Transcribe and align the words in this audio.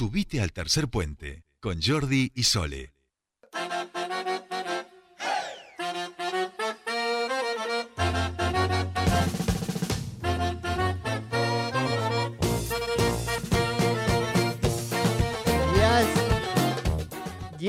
Subite 0.00 0.40
al 0.40 0.50
tercer 0.50 0.88
puente 0.88 1.44
con 1.60 1.82
Jordi 1.82 2.32
y 2.34 2.44
Sole. 2.44 2.94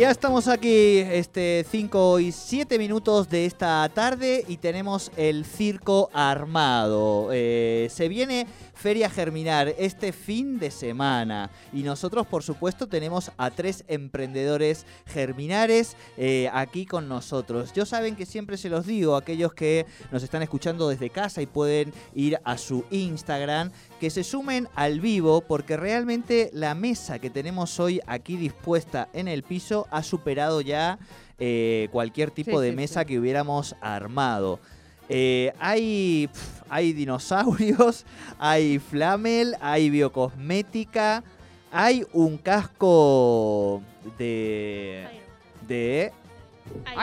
Ya 0.01 0.09
estamos 0.09 0.47
aquí, 0.47 0.97
este 0.97 1.63
5 1.69 2.21
y 2.21 2.31
7 2.31 2.79
minutos 2.79 3.29
de 3.29 3.45
esta 3.45 3.87
tarde 3.93 4.43
y 4.47 4.57
tenemos 4.57 5.11
el 5.15 5.45
circo 5.45 6.09
armado. 6.13 7.29
Eh, 7.31 7.87
se 7.91 8.07
viene 8.07 8.47
Feria 8.81 9.11
Germinar 9.11 9.75
este 9.77 10.11
fin 10.11 10.57
de 10.57 10.71
semana. 10.71 11.51
Y 11.71 11.83
nosotros, 11.83 12.25
por 12.25 12.41
supuesto, 12.41 12.87
tenemos 12.87 13.31
a 13.37 13.51
tres 13.51 13.83
emprendedores 13.87 14.87
germinares 15.05 15.95
eh, 16.17 16.49
aquí 16.51 16.87
con 16.87 17.07
nosotros. 17.07 17.73
Yo 17.73 17.85
saben 17.85 18.15
que 18.15 18.25
siempre 18.25 18.57
se 18.57 18.69
los 18.69 18.87
digo, 18.87 19.15
aquellos 19.15 19.53
que 19.53 19.85
nos 20.11 20.23
están 20.23 20.41
escuchando 20.41 20.89
desde 20.89 21.11
casa 21.11 21.43
y 21.43 21.45
pueden 21.45 21.93
ir 22.15 22.39
a 22.43 22.57
su 22.57 22.83
Instagram, 22.89 23.71
que 23.99 24.09
se 24.09 24.23
sumen 24.23 24.67
al 24.73 24.99
vivo 24.99 25.41
porque 25.41 25.77
realmente 25.77 26.49
la 26.51 26.73
mesa 26.73 27.19
que 27.19 27.29
tenemos 27.29 27.79
hoy 27.79 28.01
aquí 28.07 28.35
dispuesta 28.35 29.09
en 29.13 29.27
el 29.27 29.43
piso 29.43 29.87
ha 29.91 30.01
superado 30.01 30.59
ya 30.59 30.97
eh, 31.37 31.87
cualquier 31.91 32.31
tipo 32.31 32.59
de 32.59 32.71
mesa 32.71 33.05
que 33.05 33.19
hubiéramos 33.19 33.75
armado. 33.79 34.59
Eh, 35.13 35.51
hay, 35.59 36.29
hay 36.69 36.93
dinosaurios, 36.93 38.05
hay 38.39 38.79
flamel, 38.79 39.55
hay 39.59 39.89
biocosmética, 39.89 41.23
hay 41.71 42.05
un 42.13 42.37
casco 42.37 43.81
de... 44.17 45.05
de 45.67 46.13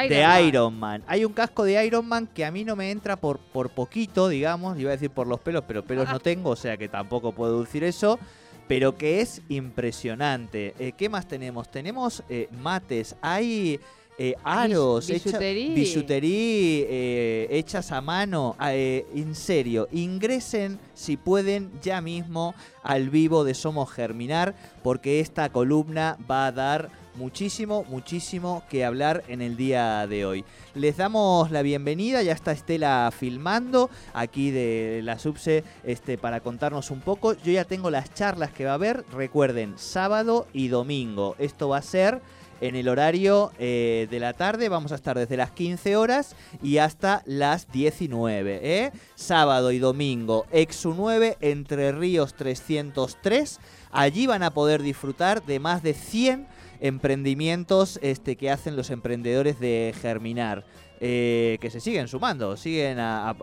de 0.09 0.47
Iron 0.47 0.79
Man. 0.79 1.03
Hay 1.07 1.25
un 1.27 1.33
casco 1.33 1.65
de 1.65 1.85
Iron 1.85 2.07
Man 2.07 2.27
que 2.27 2.45
a 2.45 2.51
mí 2.51 2.65
no 2.65 2.77
me 2.77 2.91
entra 2.91 3.17
por, 3.17 3.39
por 3.39 3.69
poquito, 3.71 4.29
digamos. 4.29 4.79
Iba 4.79 4.91
a 4.91 4.93
decir 4.93 5.11
por 5.11 5.27
los 5.27 5.41
pelos, 5.41 5.65
pero 5.67 5.85
pelos 5.85 6.09
no 6.09 6.21
tengo, 6.21 6.51
o 6.51 6.57
sea 6.57 6.79
que 6.79 6.89
tampoco 6.89 7.33
puedo 7.33 7.63
decir 7.63 7.85
eso. 7.85 8.19
Pero 8.67 8.97
que 8.97 9.21
es 9.21 9.43
impresionante. 9.49 10.75
Eh, 10.79 10.93
¿Qué 10.93 11.09
más 11.09 11.27
tenemos? 11.27 11.71
Tenemos 11.71 12.23
eh, 12.29 12.49
mates. 12.61 13.17
Hay 13.21 13.81
eh, 14.21 14.35
aros, 14.43 15.07
bisutería, 15.07 16.87
eh, 16.91 17.47
hechas 17.51 17.93
a 17.93 18.01
mano. 18.01 18.57
Eh, 18.61 19.07
en 19.15 19.37
serio, 19.37 19.89
ingresen 19.93 20.81
si 20.93 21.17
pueden 21.17 21.71
ya 21.81 22.01
mismo 22.01 22.55
al 22.83 23.11
vivo 23.11 23.45
de 23.45 23.55
Somos 23.55 23.93
Germinar, 23.93 24.57
porque 24.83 25.21
esta 25.21 25.51
columna 25.51 26.19
va 26.29 26.47
a 26.47 26.53
dar 26.53 26.91
muchísimo, 27.15 27.85
muchísimo 27.89 28.65
que 28.69 28.85
hablar 28.85 29.23
en 29.29 29.41
el 29.41 29.57
día 29.57 30.07
de 30.09 30.25
hoy. 30.25 30.45
Les 30.75 30.97
damos 30.97 31.53
la 31.53 31.63
bienvenida, 31.63 32.21
ya 32.23 32.33
está 32.33 32.51
Estela 32.51 33.13
filmando 33.17 33.89
aquí 34.15 34.51
de 34.51 35.01
la 35.05 35.19
Subse 35.19 35.63
este, 35.85 36.19
para 36.19 36.41
contarnos 36.41 36.91
un 36.91 37.01
poco. 37.01 37.35
Yo 37.35 37.53
ya 37.53 37.65
tengo 37.65 37.91
las 37.91 38.15
charlas 38.15 38.53
que 38.53 38.65
va 38.65 38.73
a 38.73 38.75
haber, 38.75 39.05
recuerden, 39.13 39.75
sábado 39.77 40.49
y 40.53 40.69
domingo. 40.69 41.37
Esto 41.39 41.69
va 41.69 41.79
a 41.79 41.83
ser 41.83 42.21
en 42.61 42.77
el 42.77 42.89
horario 42.89 43.53
eh, 43.59 44.07
de 44.11 44.21
la 44.21 44.33
tarde. 44.33 44.69
Vamos 44.69 44.93
a 44.93 44.97
estar 44.97 45.19
desde 45.19 45.37
las 45.37 45.51
15 45.53 45.97
horas 45.97 46.35
y 46.63 46.79
hasta 46.79 47.23
las 47.27 47.71
19. 47.71 48.61
¿eh? 48.63 48.93
Sábado 49.15 49.73
y 49.73 49.79
domingo, 49.79 50.47
Exu 50.51 50.95
9, 50.95 51.39
Entre 51.41 51.93
Ríos 51.93 52.35
303. 52.35 53.61
Allí 53.91 54.27
van 54.27 54.43
a 54.43 54.53
poder 54.53 54.83
disfrutar 54.83 55.45
de 55.45 55.61
más 55.61 55.83
de 55.83 55.95
100 55.95 56.47
emprendimientos 56.81 57.99
este, 58.03 58.37
que 58.37 58.51
hacen 58.51 58.77
los 58.77 58.91
emprendedores 58.91 59.59
de 59.61 59.95
Germinar. 60.01 60.65
Eh, 61.01 61.59
que 61.61 61.71
se 61.71 61.79
siguen 61.79 62.09
sumando, 62.09 62.57
siguen 62.57 62.99
a, 62.99 63.37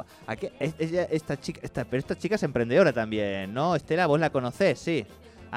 esta 0.59 1.39
chica, 1.39 1.61
esta, 1.63 1.85
pero 1.85 1.99
esta 1.99 2.17
chica 2.17 2.35
es 2.35 2.43
emprendedora 2.43 2.91
también, 2.91 3.53
¿no? 3.53 3.77
Estela, 3.77 4.07
vos 4.07 4.19
la 4.19 4.29
conocés, 4.29 4.77
sí. 4.77 5.05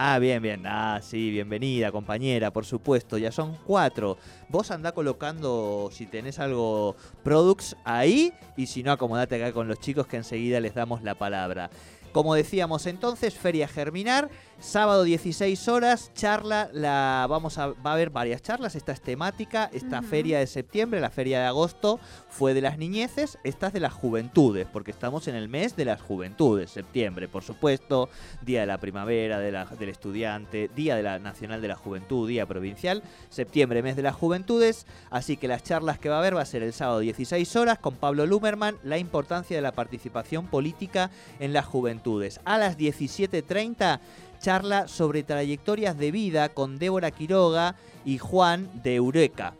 Ah, 0.00 0.20
bien, 0.20 0.41
bien. 0.41 0.62
Ah, 0.64 1.00
sí, 1.03 1.28
bienvenida, 1.32 1.91
compañera, 1.91 2.53
por 2.53 2.64
supuesto. 2.64 3.19
Ya 3.19 3.32
son 3.32 3.56
cuatro. 3.66 4.16
Vos 4.48 4.70
andá 4.70 4.92
colocando, 4.92 5.91
si 5.92 6.06
tenés 6.06 6.38
algo, 6.38 6.94
products 7.25 7.76
ahí. 7.82 8.32
Y 8.56 8.66
si 8.66 8.84
no, 8.84 8.92
acomodate 8.92 9.34
acá 9.34 9.53
con 9.53 9.66
los 9.66 9.81
chicos 9.81 10.06
que 10.06 10.16
enseguida 10.16 10.60
les 10.60 10.72
damos 10.72 11.03
la 11.03 11.16
palabra. 11.16 11.69
Como 12.12 12.37
decíamos 12.37 12.87
entonces, 12.87 13.34
Feria 13.34 13.66
Germinar 13.66 14.31
Sábado 14.60 15.04
16 15.04 15.69
horas, 15.69 16.10
charla, 16.14 16.69
la 16.72 17.26
vamos 17.30 17.58
a, 17.58 17.69
va 17.69 17.91
a 17.91 17.92
haber 17.92 18.10
varias 18.10 18.42
charlas, 18.42 18.74
esta 18.74 18.91
es 18.91 19.00
temática, 19.00 19.70
esta 19.72 20.02
feria 20.02 20.41
de 20.41 20.48
septiembre, 20.48 21.00
la 21.00 21.10
feria 21.10 21.38
de 21.38 21.46
agosto 21.46 22.00
fue 22.28 22.54
de 22.54 22.60
las 22.60 22.76
niñeces, 22.76 23.38
esta 23.44 23.69
es 23.69 23.72
de 23.72 23.78
las 23.78 23.92
juventudes, 23.92 24.66
porque 24.66 24.91
estamos 24.91 25.28
en 25.28 25.36
el 25.36 25.48
mes 25.48 25.76
de 25.76 25.84
las 25.84 26.02
juventudes, 26.02 26.70
septiembre, 26.70 27.28
por 27.28 27.44
supuesto, 27.44 28.08
Día 28.42 28.62
de 28.62 28.66
la 28.66 28.78
Primavera, 28.78 29.38
de 29.38 29.52
la, 29.52 29.64
del 29.64 29.91
Estudiante, 29.91 30.69
Día 30.75 30.96
de 30.96 31.04
la 31.04 31.20
Nacional 31.20 31.62
de 31.62 31.69
la 31.69 31.76
Juventud, 31.76 32.28
Día 32.28 32.44
Provincial, 32.44 33.04
septiembre, 33.30 33.80
mes 33.84 33.94
de 33.94 34.02
las 34.02 34.16
juventudes, 34.16 34.86
así 35.10 35.36
que 35.36 35.46
las 35.46 35.62
charlas 35.62 36.00
que 36.00 36.08
va 36.08 36.16
a 36.16 36.19
haber 36.19 36.36
va 36.36 36.42
a 36.42 36.46
ser 36.46 36.64
el 36.64 36.72
sábado 36.72 36.98
16 36.98 37.54
horas 37.54 37.78
con 37.78 37.94
Pablo 37.94 38.26
Lumerman, 38.26 38.76
la 38.82 38.98
importancia 38.98 39.56
de 39.56 39.62
la 39.62 39.70
participación 39.70 40.48
política 40.48 41.12
en 41.38 41.52
las 41.52 41.64
juventudes. 41.64 42.40
A 42.44 42.58
las 42.58 42.76
17.30 42.76 44.00
charla 44.38 44.88
sobre 44.88 45.22
trayectorias 45.22 45.99
de 45.99 46.10
vida 46.10 46.49
con 46.49 46.78
Débora 46.78 47.10
Quiroga 47.10 47.76
y 48.04 48.19
Juan 48.19 48.71
de 48.82 48.94
Eureka. 48.94 49.54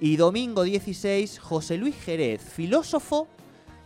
Y 0.00 0.16
domingo 0.16 0.62
16, 0.62 1.38
José 1.40 1.76
Luis 1.76 1.96
Jerez, 1.96 2.40
filósofo 2.42 3.26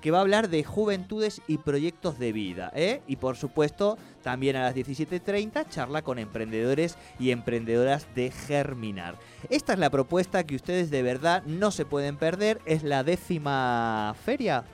que 0.03 0.11
va 0.11 0.19
a 0.19 0.23
hablar 0.23 0.51
de 0.51 0.65
juventudes 0.65 1.41
y 1.47 1.59
proyectos 1.59 2.19
de 2.19 2.33
vida. 2.33 2.71
¿eh? 2.75 3.01
Y 3.07 3.17
por 3.17 3.37
supuesto, 3.37 3.97
también 4.23 4.57
a 4.57 4.63
las 4.63 4.75
17.30, 4.75 5.69
charla 5.69 6.03
con 6.03 6.19
emprendedores 6.19 6.97
y 7.19 7.31
emprendedoras 7.31 8.07
de 8.15 8.31
Germinar. 8.31 9.17
Esta 9.51 9.75
es 9.75 9.79
la 9.79 9.91
propuesta 9.91 10.45
que 10.45 10.57
ustedes 10.57 10.91
de 10.91 11.03
verdad 11.03 11.43
no 11.45 11.71
se 11.71 11.85
pueden 11.85 12.17
perder. 12.17 12.61
Es 12.65 12.83
la 12.83 13.05
décima 13.05 14.15
feria, 14.25 14.65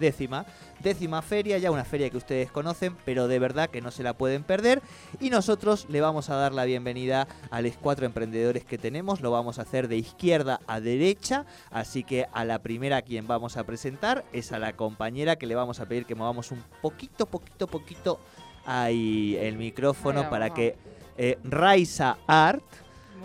décima 0.00 0.46
décima 0.84 1.22
feria, 1.22 1.58
ya 1.58 1.70
una 1.70 1.84
feria 1.84 2.10
que 2.10 2.18
ustedes 2.18 2.52
conocen, 2.52 2.96
pero 3.04 3.26
de 3.26 3.38
verdad 3.38 3.70
que 3.70 3.80
no 3.80 3.90
se 3.90 4.02
la 4.02 4.12
pueden 4.12 4.44
perder. 4.44 4.82
Y 5.18 5.30
nosotros 5.30 5.86
le 5.88 6.00
vamos 6.00 6.30
a 6.30 6.36
dar 6.36 6.52
la 6.52 6.64
bienvenida 6.66 7.26
a 7.50 7.62
los 7.62 7.76
cuatro 7.76 8.06
emprendedores 8.06 8.64
que 8.64 8.78
tenemos, 8.78 9.20
lo 9.20 9.30
vamos 9.30 9.58
a 9.58 9.62
hacer 9.62 9.88
de 9.88 9.96
izquierda 9.96 10.60
a 10.66 10.80
derecha, 10.80 11.46
así 11.70 12.04
que 12.04 12.26
a 12.32 12.44
la 12.44 12.60
primera 12.60 13.02
quien 13.02 13.26
vamos 13.26 13.56
a 13.56 13.64
presentar 13.64 14.24
es 14.32 14.52
a 14.52 14.58
la 14.58 14.74
compañera 14.74 15.36
que 15.36 15.46
le 15.46 15.54
vamos 15.54 15.80
a 15.80 15.86
pedir 15.86 16.04
que 16.04 16.14
movamos 16.14 16.52
un 16.52 16.62
poquito, 16.82 17.26
poquito, 17.26 17.66
poquito 17.66 18.20
ahí 18.66 19.36
el 19.40 19.56
micrófono 19.56 20.28
para 20.30 20.50
que 20.50 20.76
eh, 21.16 21.38
Raiza 21.44 22.16
Art 22.26 22.64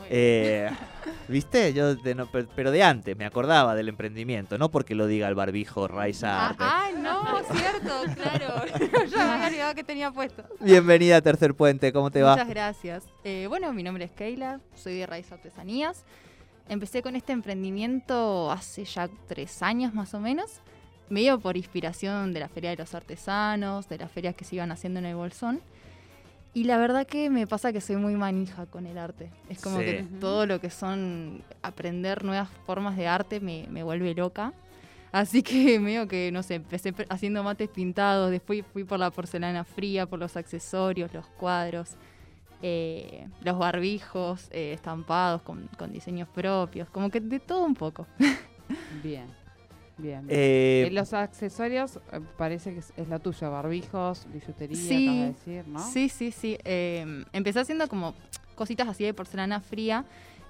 eh, 0.09 0.69
¿Viste? 1.27 1.73
Yo, 1.73 1.95
pero 2.55 2.71
de 2.71 2.83
antes 2.83 3.15
me 3.15 3.25
acordaba 3.25 3.75
del 3.75 3.89
emprendimiento, 3.89 4.57
no 4.57 4.69
porque 4.69 4.95
lo 4.95 5.05
diga 5.05 5.27
el 5.27 5.35
barbijo 5.35 5.87
Raiza. 5.87 6.49
Ah, 6.49 6.55
ay, 6.57 6.95
no, 6.97 7.23
cierto, 7.51 8.03
claro. 8.15 8.65
Yo 9.09 9.17
me 9.17 9.23
había 9.23 9.47
olvidado 9.47 9.75
que 9.75 9.83
tenía 9.83 10.11
puesto. 10.11 10.43
Bienvenida 10.59 11.17
a 11.17 11.21
Tercer 11.21 11.53
Puente, 11.53 11.93
¿cómo 11.93 12.09
te 12.09 12.23
va? 12.23 12.31
Muchas 12.31 12.49
gracias. 12.49 13.03
Eh, 13.23 13.45
bueno, 13.47 13.71
mi 13.73 13.83
nombre 13.83 14.05
es 14.05 14.11
Keila, 14.11 14.59
soy 14.75 14.97
de 14.97 15.05
Raiza 15.05 15.35
Artesanías. 15.35 16.03
Empecé 16.67 17.01
con 17.01 17.15
este 17.15 17.33
emprendimiento 17.33 18.51
hace 18.51 18.85
ya 18.85 19.09
tres 19.27 19.61
años 19.61 19.93
más 19.93 20.13
o 20.13 20.19
menos. 20.19 20.61
Medio 21.09 21.39
por 21.39 21.57
inspiración 21.57 22.33
de 22.33 22.39
la 22.39 22.49
Feria 22.49 22.69
de 22.69 22.77
los 22.77 22.93
Artesanos, 22.93 23.89
de 23.89 23.97
las 23.97 24.11
ferias 24.11 24.35
que 24.35 24.45
se 24.45 24.55
iban 24.55 24.71
haciendo 24.71 24.99
en 24.99 25.05
el 25.05 25.15
Bolsón. 25.15 25.61
Y 26.53 26.63
la 26.63 26.77
verdad 26.77 27.05
que 27.05 27.29
me 27.29 27.45
pasa 27.45 27.71
que 27.71 27.79
soy 27.79 27.95
muy 27.97 28.15
manija 28.15 28.65
con 28.65 28.87
el 28.87 28.97
arte. 28.97 29.29
Es 29.49 29.61
como 29.61 29.79
que 29.79 30.05
todo 30.19 30.45
lo 30.45 30.59
que 30.59 30.69
son 30.69 31.43
aprender 31.61 32.23
nuevas 32.23 32.49
formas 32.65 32.97
de 32.97 33.07
arte 33.07 33.39
me, 33.39 33.83
vuelve 33.83 34.15
loca. 34.15 34.53
Así 35.11 35.43
que 35.43 35.79
medio 35.79 36.07
que, 36.07 36.31
no 36.31 36.43
sé, 36.43 36.55
empecé 36.55 36.93
haciendo 37.09 37.43
mates 37.43 37.69
pintados, 37.69 38.31
después 38.31 38.63
fui 38.73 38.83
por 38.83 38.99
la 38.99 39.11
porcelana 39.11 39.63
fría, 39.63 40.05
por 40.05 40.19
los 40.19 40.37
accesorios, 40.37 41.13
los 41.13 41.25
cuadros, 41.27 41.95
eh, 42.61 43.27
los 43.41 43.57
barbijos 43.57 44.47
eh, 44.51 44.73
estampados 44.73 45.41
con, 45.43 45.67
con 45.77 45.91
diseños 45.91 46.27
propios, 46.29 46.89
como 46.89 47.09
que 47.09 47.19
de 47.19 47.39
todo 47.39 47.63
un 47.63 47.75
poco. 47.75 48.07
Bien. 49.03 49.38
Bien. 49.99 50.25
Eh, 50.29 50.85
eh, 50.87 50.91
los 50.91 51.13
accesorios 51.13 51.97
eh, 52.11 52.21
parece 52.37 52.73
que 52.73 52.79
es, 52.79 53.07
la 53.09 53.19
tuya, 53.19 53.49
barbijos, 53.49 54.25
billutería, 54.33 54.77
sí, 54.77 55.23
decir, 55.23 55.67
¿no? 55.67 55.79
Sí, 55.79 56.09
sí, 56.09 56.31
sí. 56.31 56.57
empecé 56.63 57.59
haciendo 57.59 57.87
como 57.87 58.15
cositas 58.55 58.87
así 58.87 59.05
de 59.05 59.13
porcelana 59.13 59.61
fría 59.61 60.05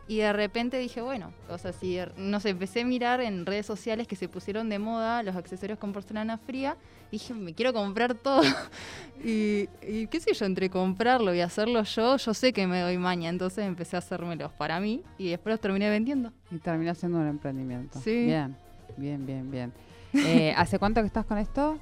Y 0.08 0.18
de 0.18 0.34
repente 0.34 0.78
dije, 0.80 1.02
bueno, 1.02 1.32
o 1.50 1.58
sea, 1.58 1.72
si, 1.74 2.00
no 2.18 2.40
sé, 2.40 2.50
empecé 2.50 2.82
a 2.82 2.86
mirar 2.86 3.22
en 3.22 3.46
redes 3.46 3.66
sociales 3.66 4.08
que 4.08 4.16
se 4.16 4.28
pusieron 4.28 4.70
de 4.70 4.80
moda 4.80 5.24
los 5.24 5.36
accesorios 5.36 5.80
con 5.80 5.94
porcelana 5.94 6.38
fría. 6.38 6.78
dije, 7.12 7.34
me 7.34 7.54
quiero 7.54 7.74
comprar 7.74 8.14
todo. 8.14 8.42
y, 9.24 9.68
qué 10.08 10.20
sé 10.20 10.34
yo, 10.34 10.46
entre 10.46 10.70
comprarlo 10.70 11.34
y 11.34 11.42
hacerlo 11.42 11.84
yo, 11.84 12.18
yo 12.18 12.34
sé 12.34 12.54
que 12.54 12.68
me 12.68 12.82
doy 12.82 12.98
maña. 12.98 13.30
Entonces 13.30 13.66
empecé 13.66 13.96
a 13.96 14.00
hacérmelos 14.00 14.52
para 14.54 14.80
mí 14.80 15.04
y 15.18 15.30
después 15.30 15.54
los 15.54 15.60
terminé 15.60 15.90
vendiendo. 15.90 16.32
Y 16.52 16.58
terminé 16.60 16.92
haciendo 16.92 17.20
un 17.20 17.28
emprendimiento. 17.28 18.00
Sí. 18.00 18.26
Bien, 18.26 18.56
bien, 19.00 19.26
bien, 19.26 19.50
bien. 19.50 19.74
Eh, 20.14 20.54
¿Hace 20.58 20.80
cuánto 20.80 21.02
que 21.02 21.08
estás 21.08 21.26
con 21.26 21.38
esto? 21.38 21.80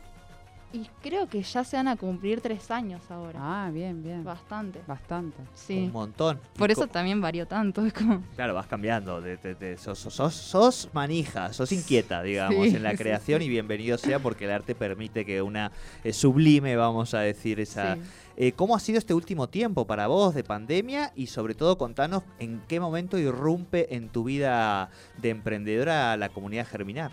Y 0.73 0.85
creo 1.01 1.27
que 1.29 1.41
ya 1.41 1.63
se 1.63 1.77
van 1.77 1.87
a 1.87 1.95
cumplir 1.95 2.41
tres 2.41 2.69
años 2.71 3.01
ahora. 3.09 3.39
Ah, 3.41 3.71
bien, 3.71 4.03
bien. 4.03 4.23
Bastante. 4.23 4.81
Bastante. 4.85 5.37
Sí. 5.53 5.83
Un 5.85 5.93
montón. 5.93 6.39
Por 6.57 6.69
eso 6.71 6.87
también 6.87 7.21
varió 7.21 7.47
tanto. 7.47 7.85
Es 7.85 7.93
como... 7.93 8.21
Claro, 8.35 8.53
vas 8.53 8.67
cambiando. 8.67 9.21
De, 9.21 9.77
sos, 9.77 9.99
sos, 9.99 10.89
manija, 10.93 11.53
sos 11.53 11.71
inquieta, 11.71 12.21
digamos, 12.21 12.67
en 12.67 12.83
la 12.83 12.95
creación 12.95 13.41
y 13.41 13.49
bienvenido 13.49 13.97
sea 13.97 14.19
porque 14.19 14.45
el 14.45 14.51
arte 14.51 14.75
permite 14.75 15.25
que 15.25 15.41
una 15.41 15.71
eh, 16.03 16.11
sublime, 16.11 16.75
vamos 16.75 17.13
a 17.13 17.21
decir, 17.21 17.59
esa... 17.59 17.97
Eh, 18.39 18.51
¿Cómo 18.51 18.75
ha 18.75 18.79
sido 18.79 18.99
este 18.99 19.15
último 19.15 19.49
tiempo 19.49 19.87
para 19.87 20.05
vos 20.05 20.35
de 20.35 20.43
pandemia? 20.43 21.11
Y 21.15 21.25
sobre 21.25 21.55
todo 21.55 21.77
contanos 21.79 22.21
en 22.37 22.61
qué 22.67 22.79
momento 22.79 23.17
irrumpe 23.17 23.95
en 23.95 24.09
tu 24.09 24.25
vida 24.25 24.91
de 25.17 25.29
emprendedora 25.31 26.15
la 26.17 26.29
comunidad 26.29 26.67
Germinar. 26.67 27.11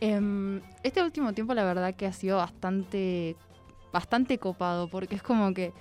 Em, 0.00 0.60
este 0.82 1.02
último 1.02 1.32
tiempo 1.32 1.54
la 1.54 1.64
verdad 1.64 1.94
que 1.94 2.06
ha 2.06 2.12
sido 2.12 2.36
bastante, 2.36 3.36
bastante 3.92 4.38
copado, 4.38 4.88
porque 4.88 5.16
es 5.16 5.22
como 5.22 5.52
que, 5.52 5.72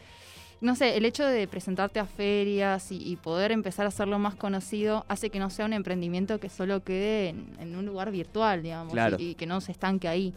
no 0.59 0.75
sé, 0.75 0.97
el 0.97 1.05
hecho 1.05 1.23
de 1.23 1.47
presentarte 1.47 1.99
a 1.99 2.05
ferias 2.05 2.91
y, 2.91 3.15
poder 3.17 3.51
empezar 3.51 3.85
a 3.85 3.89
hacerlo 3.89 4.17
más 4.17 4.35
conocido 4.35 5.05
hace 5.07 5.29
que 5.29 5.39
no 5.39 5.51
sea 5.51 5.65
un 5.65 5.73
emprendimiento 5.73 6.39
que 6.39 6.49
solo 6.49 6.83
quede 6.83 7.29
en, 7.29 7.75
un 7.75 7.85
lugar 7.85 8.11
virtual, 8.11 8.63
digamos, 8.63 8.93
y, 9.19 9.35
que 9.35 9.45
no 9.45 9.61
se 9.61 9.71
estanque 9.71 10.07
ahí. 10.07 10.33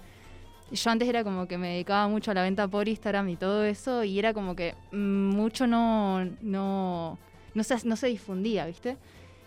Yo 0.70 0.90
antes 0.90 1.08
era 1.08 1.24
como 1.24 1.48
que 1.48 1.58
me 1.58 1.72
dedicaba 1.72 2.06
mucho 2.06 2.30
a 2.30 2.34
la 2.34 2.42
venta 2.42 2.68
por 2.68 2.86
Instagram 2.86 3.28
y 3.30 3.36
todo 3.36 3.64
eso, 3.64 4.04
y 4.04 4.18
era 4.18 4.34
como 4.34 4.54
que 4.54 4.74
mm, 4.92 5.30
mucho 5.30 5.66
no, 5.66 6.24
no, 6.42 7.18
no, 7.54 7.64
no 7.84 7.96
se 7.96 8.06
difundía, 8.06 8.66
¿viste? 8.66 8.96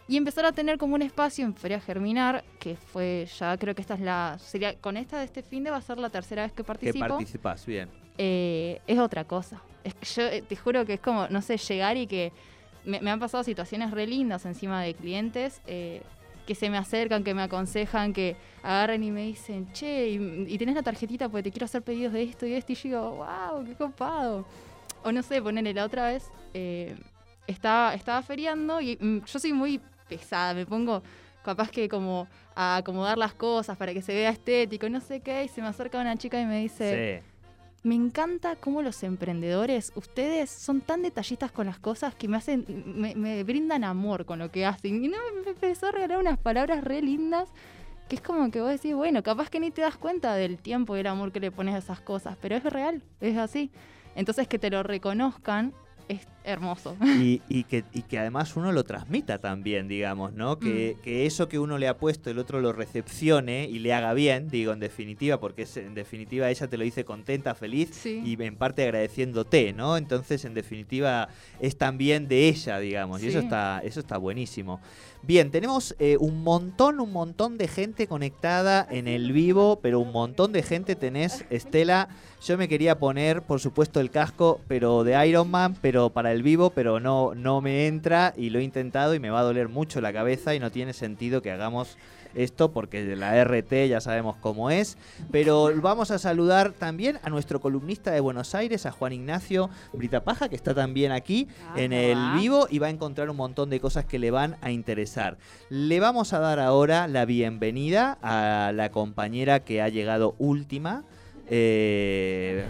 Y 0.07 0.17
empezar 0.17 0.45
a 0.45 0.51
tener 0.51 0.77
como 0.77 0.95
un 0.95 1.01
espacio 1.01 1.45
en 1.45 1.55
Feria 1.55 1.79
Germinar, 1.79 2.43
que 2.59 2.75
fue 2.75 3.27
ya 3.39 3.57
creo 3.57 3.73
que 3.73 3.81
esta 3.81 3.93
es 3.93 4.01
la 4.01 4.37
sería 4.39 4.75
con 4.75 4.97
esta 4.97 5.19
de 5.19 5.25
este 5.25 5.43
fin 5.43 5.63
de 5.63 5.71
va 5.71 5.77
a 5.77 5.81
ser 5.81 5.97
la 5.97 6.09
tercera 6.09 6.43
vez 6.43 6.51
que 6.51 6.63
participo. 6.63 7.05
Que 7.05 7.09
participas, 7.09 7.65
bien. 7.65 7.89
Eh, 8.17 8.81
es 8.85 8.99
otra 8.99 9.23
cosa. 9.23 9.61
Es 9.83 9.93
que 9.95 10.05
yo 10.05 10.23
eh, 10.23 10.41
te 10.41 10.55
juro 10.55 10.85
que 10.85 10.95
es 10.95 10.99
como, 10.99 11.27
no 11.29 11.41
sé, 11.41 11.57
llegar 11.57 11.97
y 11.97 12.07
que 12.07 12.31
me, 12.85 13.09
han 13.09 13.19
pasado 13.19 13.43
situaciones 13.43 13.91
re 13.91 14.05
lindas 14.05 14.45
encima 14.45 14.81
de 14.81 14.93
clientes 14.93 15.61
eh, 15.67 16.01
que 16.45 16.53
se 16.53 16.69
me 16.69 16.77
acercan, 16.77 17.23
que 17.23 17.33
me 17.33 17.43
aconsejan, 17.43 18.11
que 18.11 18.35
agarran 18.61 19.01
y 19.03 19.11
me 19.11 19.23
dicen, 19.23 19.71
che, 19.71 20.09
y, 20.09 20.45
y 20.49 20.57
tenés 20.57 20.75
la 20.75 20.83
tarjetita 20.83 21.29
porque 21.29 21.43
te 21.43 21.51
quiero 21.51 21.65
hacer 21.65 21.81
pedidos 21.81 22.11
de 22.11 22.23
esto 22.23 22.45
y 22.45 22.53
esto, 22.53 22.73
y 22.73 22.75
yo 22.75 22.83
digo, 22.83 23.11
wow, 23.15 23.65
qué 23.65 23.73
copado. 23.75 24.45
O 25.03 25.11
no 25.13 25.23
sé, 25.23 25.41
ponerle 25.41 25.73
la 25.73 25.85
otra 25.85 26.07
vez. 26.07 26.29
estaba, 27.47 27.93
estaba 27.93 28.21
feriando 28.21 28.81
y 28.81 28.97
mm, 28.99 29.23
yo 29.25 29.39
soy 29.39 29.53
muy 29.53 29.81
pesada, 30.07 30.53
me 30.53 30.65
pongo 30.65 31.03
capaz 31.43 31.69
que 31.69 31.89
como 31.89 32.27
a 32.55 32.77
acomodar 32.77 33.17
las 33.17 33.33
cosas 33.33 33.77
para 33.77 33.93
que 33.93 34.01
se 34.01 34.13
vea 34.13 34.29
estético, 34.29 34.89
no 34.89 35.01
sé 35.01 35.21
qué, 35.21 35.43
y 35.43 35.47
se 35.47 35.61
me 35.61 35.67
acerca 35.67 35.99
una 35.99 36.15
chica 36.17 36.39
y 36.39 36.45
me 36.45 36.59
dice, 36.59 37.23
me 37.83 37.95
encanta 37.95 38.55
cómo 38.55 38.81
los 38.81 39.03
emprendedores, 39.03 39.91
ustedes 39.95 40.49
son 40.49 40.81
tan 40.81 41.01
detallistas 41.01 41.51
con 41.51 41.67
las 41.67 41.79
cosas 41.79 42.15
que 42.15 42.27
me 42.29 42.37
hacen, 42.37 42.65
me, 42.95 43.43
brindan 43.43 43.83
amor 43.83 44.25
con 44.25 44.39
lo 44.39 44.49
que 44.51 44.65
hacen. 44.65 45.03
Y 45.03 45.09
no, 45.09 45.17
me 45.43 45.51
empezó 45.51 45.87
a 45.87 45.91
regalar 45.91 46.19
unas 46.19 46.39
palabras 46.39 46.83
re 46.83 47.01
lindas 47.01 47.49
que 48.07 48.15
es 48.15 48.21
como 48.21 48.51
que 48.51 48.61
vos 48.61 48.69
decís, 48.69 48.95
bueno, 48.95 49.23
capaz 49.23 49.49
que 49.49 49.59
ni 49.59 49.71
te 49.71 49.81
das 49.81 49.97
cuenta 49.97 50.35
del 50.35 50.57
tiempo 50.57 50.95
y 50.95 51.01
el 51.01 51.07
amor 51.07 51.31
que 51.31 51.39
le 51.39 51.51
pones 51.51 51.75
a 51.75 51.77
esas 51.79 52.01
cosas, 52.01 52.37
pero 52.41 52.55
es 52.55 52.63
real, 52.63 53.01
es 53.21 53.37
así. 53.37 53.71
Entonces 54.15 54.47
que 54.47 54.59
te 54.59 54.69
lo 54.69 54.83
reconozcan 54.83 55.73
es 56.07 56.27
hermoso. 56.43 56.95
Y, 57.01 57.41
y, 57.49 57.63
que, 57.63 57.83
y 57.93 58.03
que 58.03 58.19
además 58.19 58.55
uno 58.55 58.71
lo 58.71 58.83
transmita 58.83 59.37
también, 59.39 59.87
digamos, 59.87 60.33
¿no? 60.33 60.59
Que, 60.59 60.95
mm. 60.97 61.01
que, 61.01 61.25
eso 61.25 61.47
que 61.47 61.59
uno 61.59 61.77
le 61.77 61.87
ha 61.87 61.97
puesto, 61.97 62.29
el 62.29 62.39
otro 62.39 62.61
lo 62.61 62.73
recepcione 62.73 63.67
y 63.69 63.79
le 63.79 63.93
haga 63.93 64.13
bien, 64.13 64.49
digo, 64.49 64.73
en 64.73 64.79
definitiva, 64.79 65.39
porque 65.39 65.63
es, 65.63 65.77
en 65.77 65.93
definitiva 65.93 66.49
ella 66.49 66.67
te 66.67 66.77
lo 66.77 66.83
dice 66.83 67.05
contenta, 67.05 67.55
feliz 67.55 68.05
y 68.05 68.41
en 68.41 68.55
parte 68.55 68.83
agradeciéndote, 68.83 69.73
¿no? 69.73 69.97
Entonces, 69.97 70.45
en 70.45 70.53
definitiva, 70.53 71.29
es 71.59 71.77
también 71.77 72.27
de 72.27 72.49
ella, 72.49 72.79
digamos, 72.79 73.23
y 73.23 73.27
eso 73.27 73.39
está, 73.39 73.81
eso 73.83 73.99
está 73.99 74.17
buenísimo. 74.17 74.81
Bien, 75.25 75.51
tenemos 75.51 75.95
eh, 75.99 76.17
un 76.19 76.43
montón, 76.43 76.99
un 76.99 77.13
montón 77.13 77.57
de 77.57 77.69
gente 77.69 78.07
conectada 78.07 78.85
en 78.91 79.07
el 79.07 79.31
vivo, 79.31 79.79
pero 79.81 80.01
un 80.01 80.11
montón 80.11 80.51
de 80.51 80.63
gente 80.63 80.97
tenés, 80.97 81.45
Estela. 81.49 82.09
Yo 82.45 82.57
me 82.57 82.67
quería 82.67 82.99
poner, 82.99 83.41
por 83.41 83.61
supuesto, 83.61 84.01
el 84.01 84.11
casco, 84.11 84.59
pero 84.67 85.05
de 85.05 85.25
Iron 85.25 85.49
Man, 85.49 85.77
pero 85.81 86.09
para 86.09 86.33
el 86.33 86.43
vivo, 86.43 86.71
pero 86.71 86.99
no, 86.99 87.35
no 87.35 87.61
me 87.61 87.87
entra 87.87 88.33
y 88.35 88.49
lo 88.49 88.59
he 88.59 88.63
intentado 88.63 89.15
y 89.15 89.19
me 89.21 89.29
va 89.29 89.39
a 89.39 89.43
doler 89.43 89.69
mucho 89.69 90.01
la 90.01 90.11
cabeza 90.11 90.55
y 90.55 90.59
no 90.59 90.71
tiene 90.71 90.91
sentido 90.91 91.41
que 91.41 91.51
hagamos 91.51 91.97
esto 92.35 92.71
porque 92.71 93.15
la 93.15 93.43
RT 93.43 93.87
ya 93.89 94.01
sabemos 94.01 94.35
cómo 94.37 94.69
es. 94.69 94.97
Pero 95.31 95.71
vamos 95.81 96.11
a 96.11 96.19
saludar 96.19 96.71
también 96.71 97.19
a 97.23 97.29
nuestro 97.29 97.59
columnista 97.61 98.11
de 98.11 98.19
Buenos 98.19 98.55
Aires, 98.55 98.85
a 98.85 98.91
Juan 98.91 99.13
Ignacio 99.13 99.69
Britapaja, 99.93 100.49
que 100.49 100.55
está 100.55 100.73
también 100.73 101.11
aquí 101.11 101.47
en 101.75 101.93
el 101.93 102.17
vivo 102.35 102.67
y 102.69 102.79
va 102.79 102.87
a 102.87 102.91
encontrar 102.91 103.29
un 103.29 103.37
montón 103.37 103.69
de 103.69 103.79
cosas 103.79 104.05
que 104.05 104.19
le 104.19 104.31
van 104.31 104.57
a 104.61 104.71
interesar. 104.71 105.37
Le 105.69 105.99
vamos 105.99 106.33
a 106.33 106.39
dar 106.39 106.59
ahora 106.59 107.07
la 107.07 107.25
bienvenida 107.25 108.17
a 108.21 108.71
la 108.73 108.91
compañera 108.91 109.61
que 109.61 109.81
ha 109.81 109.89
llegado 109.89 110.35
última. 110.37 111.03
Eh, 111.49 112.65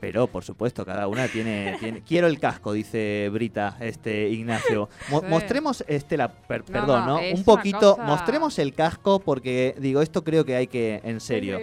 pero 0.00 0.26
por 0.26 0.44
supuesto, 0.44 0.84
cada 0.84 1.08
una 1.08 1.28
tiene, 1.28 1.76
tiene, 1.80 2.02
Quiero 2.02 2.26
el 2.26 2.38
casco, 2.38 2.72
dice 2.72 3.28
Brita, 3.32 3.76
este 3.80 4.28
Ignacio. 4.28 4.88
Mostremos, 5.28 5.84
este 5.88 6.16
la, 6.16 6.28
perdón, 6.28 7.06
¿no? 7.06 7.20
Un 7.34 7.44
poquito, 7.44 7.96
mostremos 7.98 8.58
el 8.58 8.74
casco 8.74 9.18
porque 9.20 9.74
digo, 9.78 10.02
esto 10.02 10.24
creo 10.24 10.44
que 10.44 10.56
hay 10.56 10.66
que, 10.66 11.00
en 11.04 11.20
serio. 11.20 11.58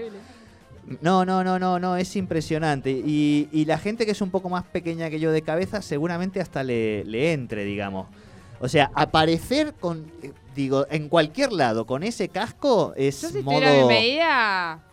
No, 1.01 1.25
no, 1.25 1.43
no, 1.43 1.57
no, 1.57 1.79
no, 1.79 1.97
es 1.97 2.15
impresionante. 2.15 2.91
Y, 2.91 3.49
y, 3.51 3.65
la 3.65 3.79
gente 3.79 4.05
que 4.05 4.11
es 4.11 4.21
un 4.21 4.29
poco 4.29 4.49
más 4.49 4.65
pequeña 4.65 5.09
que 5.09 5.19
yo 5.19 5.31
de 5.31 5.41
cabeza, 5.41 5.81
seguramente 5.81 6.41
hasta 6.41 6.63
le, 6.63 7.03
le 7.05 7.33
entre, 7.33 7.65
digamos. 7.65 8.07
O 8.59 8.67
sea, 8.67 8.91
aparecer 8.93 9.73
con, 9.79 10.05
digo, 10.55 10.87
en 10.89 11.09
cualquier 11.09 11.51
lado 11.51 11.85
con 11.85 12.01
ese 12.01 12.29
casco 12.29 12.93
es 12.95 13.21
yo 13.21 13.29
si 13.29 13.43
modo... 13.43 13.87
medida, 13.87 14.83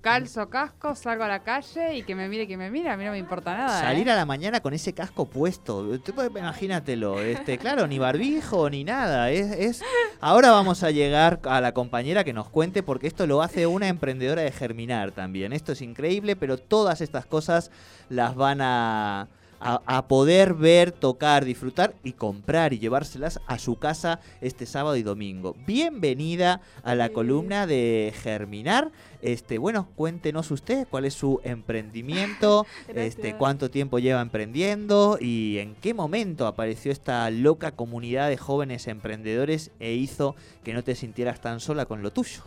calzo 0.00 0.48
casco, 0.48 0.94
salgo 0.94 1.24
a 1.24 1.28
la 1.28 1.42
calle 1.42 1.96
y 1.96 2.02
que 2.04 2.14
me 2.14 2.28
mire, 2.28 2.46
que 2.46 2.56
me 2.56 2.70
mire, 2.70 2.88
a 2.88 2.96
mí 2.96 3.04
no 3.04 3.10
me 3.10 3.18
importa 3.18 3.56
nada. 3.56 3.80
Salir 3.80 4.08
¿eh? 4.08 4.12
a 4.12 4.16
la 4.16 4.24
mañana 4.24 4.60
con 4.60 4.72
ese 4.72 4.92
casco 4.92 5.26
puesto, 5.26 5.94
imagínatelo, 6.16 7.20
este, 7.20 7.58
claro, 7.58 7.86
ni 7.86 7.98
barbijo 7.98 8.70
ni 8.70 8.84
nada. 8.84 9.30
Es, 9.30 9.50
es, 9.52 9.82
Ahora 10.20 10.52
vamos 10.52 10.84
a 10.84 10.90
llegar 10.92 11.40
a 11.44 11.60
la 11.60 11.74
compañera 11.74 12.22
que 12.22 12.32
nos 12.32 12.48
cuente 12.48 12.82
porque 12.82 13.08
esto 13.08 13.26
lo 13.26 13.42
hace 13.42 13.66
una 13.66 13.88
emprendedora 13.88 14.42
de 14.42 14.52
Germinar 14.52 15.10
también. 15.10 15.52
Esto 15.52 15.72
es 15.72 15.82
increíble, 15.82 16.36
pero 16.36 16.58
todas 16.58 17.00
estas 17.00 17.26
cosas 17.26 17.72
las 18.08 18.36
van 18.36 18.60
a 18.60 19.28
a, 19.62 20.08
poder 20.08 20.54
ver, 20.54 20.92
tocar, 20.92 21.44
disfrutar 21.44 21.94
y 22.02 22.12
comprar 22.12 22.72
y 22.72 22.78
llevárselas 22.78 23.40
a 23.46 23.58
su 23.58 23.76
casa 23.76 24.20
este 24.40 24.66
sábado 24.66 24.96
y 24.96 25.02
domingo. 25.02 25.54
Bienvenida 25.66 26.60
a 26.82 26.94
la 26.94 27.10
columna 27.10 27.66
de 27.66 28.12
Germinar. 28.22 28.90
Este, 29.22 29.58
bueno, 29.58 29.88
cuéntenos 29.94 30.50
usted 30.50 30.86
cuál 30.90 31.04
es 31.04 31.14
su 31.14 31.40
emprendimiento, 31.44 32.66
este, 32.88 33.36
cuánto 33.36 33.70
tiempo 33.70 34.00
lleva 34.00 34.20
emprendiendo 34.20 35.16
y 35.20 35.58
en 35.58 35.76
qué 35.76 35.94
momento 35.94 36.46
apareció 36.46 36.90
esta 36.90 37.30
loca 37.30 37.72
comunidad 37.72 38.28
de 38.28 38.36
jóvenes 38.36 38.88
emprendedores 38.88 39.70
e 39.78 39.92
hizo 39.92 40.34
que 40.64 40.74
no 40.74 40.82
te 40.82 40.96
sintieras 40.96 41.40
tan 41.40 41.60
sola 41.60 41.86
con 41.86 42.02
lo 42.02 42.12
tuyo. 42.12 42.42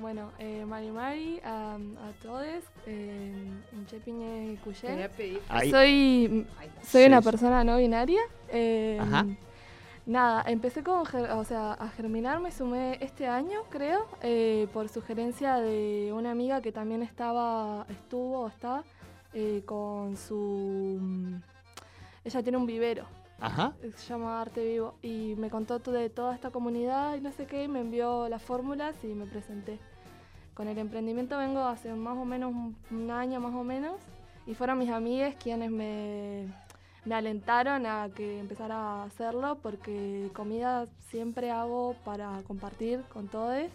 Bueno, 0.00 0.32
eh, 0.38 0.64
Mari 0.66 0.90
Mari, 0.90 1.40
a 1.44 1.76
todos, 2.22 2.64
en 2.86 3.86
Chepiñe 3.86 4.56
Cuyén. 4.64 5.10
Soy, 5.70 6.46
soy 6.82 7.04
una 7.04 7.20
persona 7.20 7.62
no 7.64 7.76
binaria. 7.76 8.22
Em, 8.48 9.36
nada, 10.06 10.42
empecé 10.46 10.82
con, 10.82 11.02
o 11.02 11.44
sea, 11.44 11.74
a 11.74 11.88
germinar, 11.90 12.40
me 12.40 12.50
sumé 12.50 12.96
este 13.02 13.26
año, 13.26 13.60
creo, 13.68 14.06
eh, 14.22 14.68
por 14.72 14.88
sugerencia 14.88 15.56
de 15.56 16.12
una 16.14 16.30
amiga 16.30 16.62
que 16.62 16.72
también 16.72 17.02
estaba, 17.02 17.84
estuvo 17.90 18.40
o 18.40 18.48
está 18.48 18.82
eh, 19.34 19.62
con 19.66 20.16
su... 20.16 20.98
Ella 22.24 22.42
tiene 22.42 22.56
un 22.56 22.66
vivero. 22.66 23.04
Ajá. 23.38 23.72
Se 23.96 24.08
llama 24.08 24.40
Arte 24.40 24.64
Vivo. 24.64 24.94
Y 25.02 25.34
me 25.36 25.50
contó 25.50 25.78
de 25.78 26.10
toda 26.10 26.34
esta 26.34 26.50
comunidad 26.50 27.16
y 27.16 27.20
no 27.20 27.32
sé 27.32 27.46
qué, 27.46 27.64
y 27.64 27.68
me 27.68 27.80
envió 27.80 28.28
las 28.28 28.42
fórmulas 28.42 28.94
y 29.02 29.08
me 29.08 29.26
presenté. 29.26 29.78
Con 30.60 30.68
el 30.68 30.76
emprendimiento 30.76 31.38
vengo 31.38 31.60
hace 31.60 31.90
más 31.94 32.18
o 32.18 32.26
menos 32.26 32.52
un, 32.90 33.10
año 33.10 33.40
más 33.40 33.54
o 33.54 33.64
menos 33.64 33.94
y 34.46 34.52
fueron 34.52 34.76
mis 34.76 34.90
amigas 34.90 35.34
quienes 35.42 35.70
me, 35.70 36.48
me 37.06 37.14
alentaron 37.14 37.86
a 37.86 38.10
que 38.14 38.40
empezara 38.40 38.76
a 38.76 39.04
hacerlo 39.04 39.56
porque 39.62 40.28
comida 40.34 40.84
siempre 41.08 41.50
hago 41.50 41.94
para 42.04 42.42
compartir 42.46 43.00
con 43.10 43.28
todos 43.28 43.70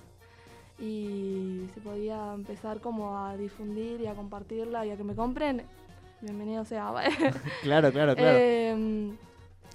y 0.77 1.67
si 1.73 1.79
podía 1.79 2.35
empezar 2.35 2.81
como 2.81 3.17
a 3.17 3.35
difundir 3.35 3.99
y 4.01 4.05
a 4.05 4.13
compartirla 4.13 4.85
y 4.85 4.91
a 4.91 4.95
que 4.95 5.03
me 5.03 5.15
compren, 5.15 5.63
bienvenido 6.21 6.65
sea. 6.65 6.93
claro, 7.63 7.91
claro, 7.91 8.15
claro. 8.15 8.37
Em, 8.39 9.17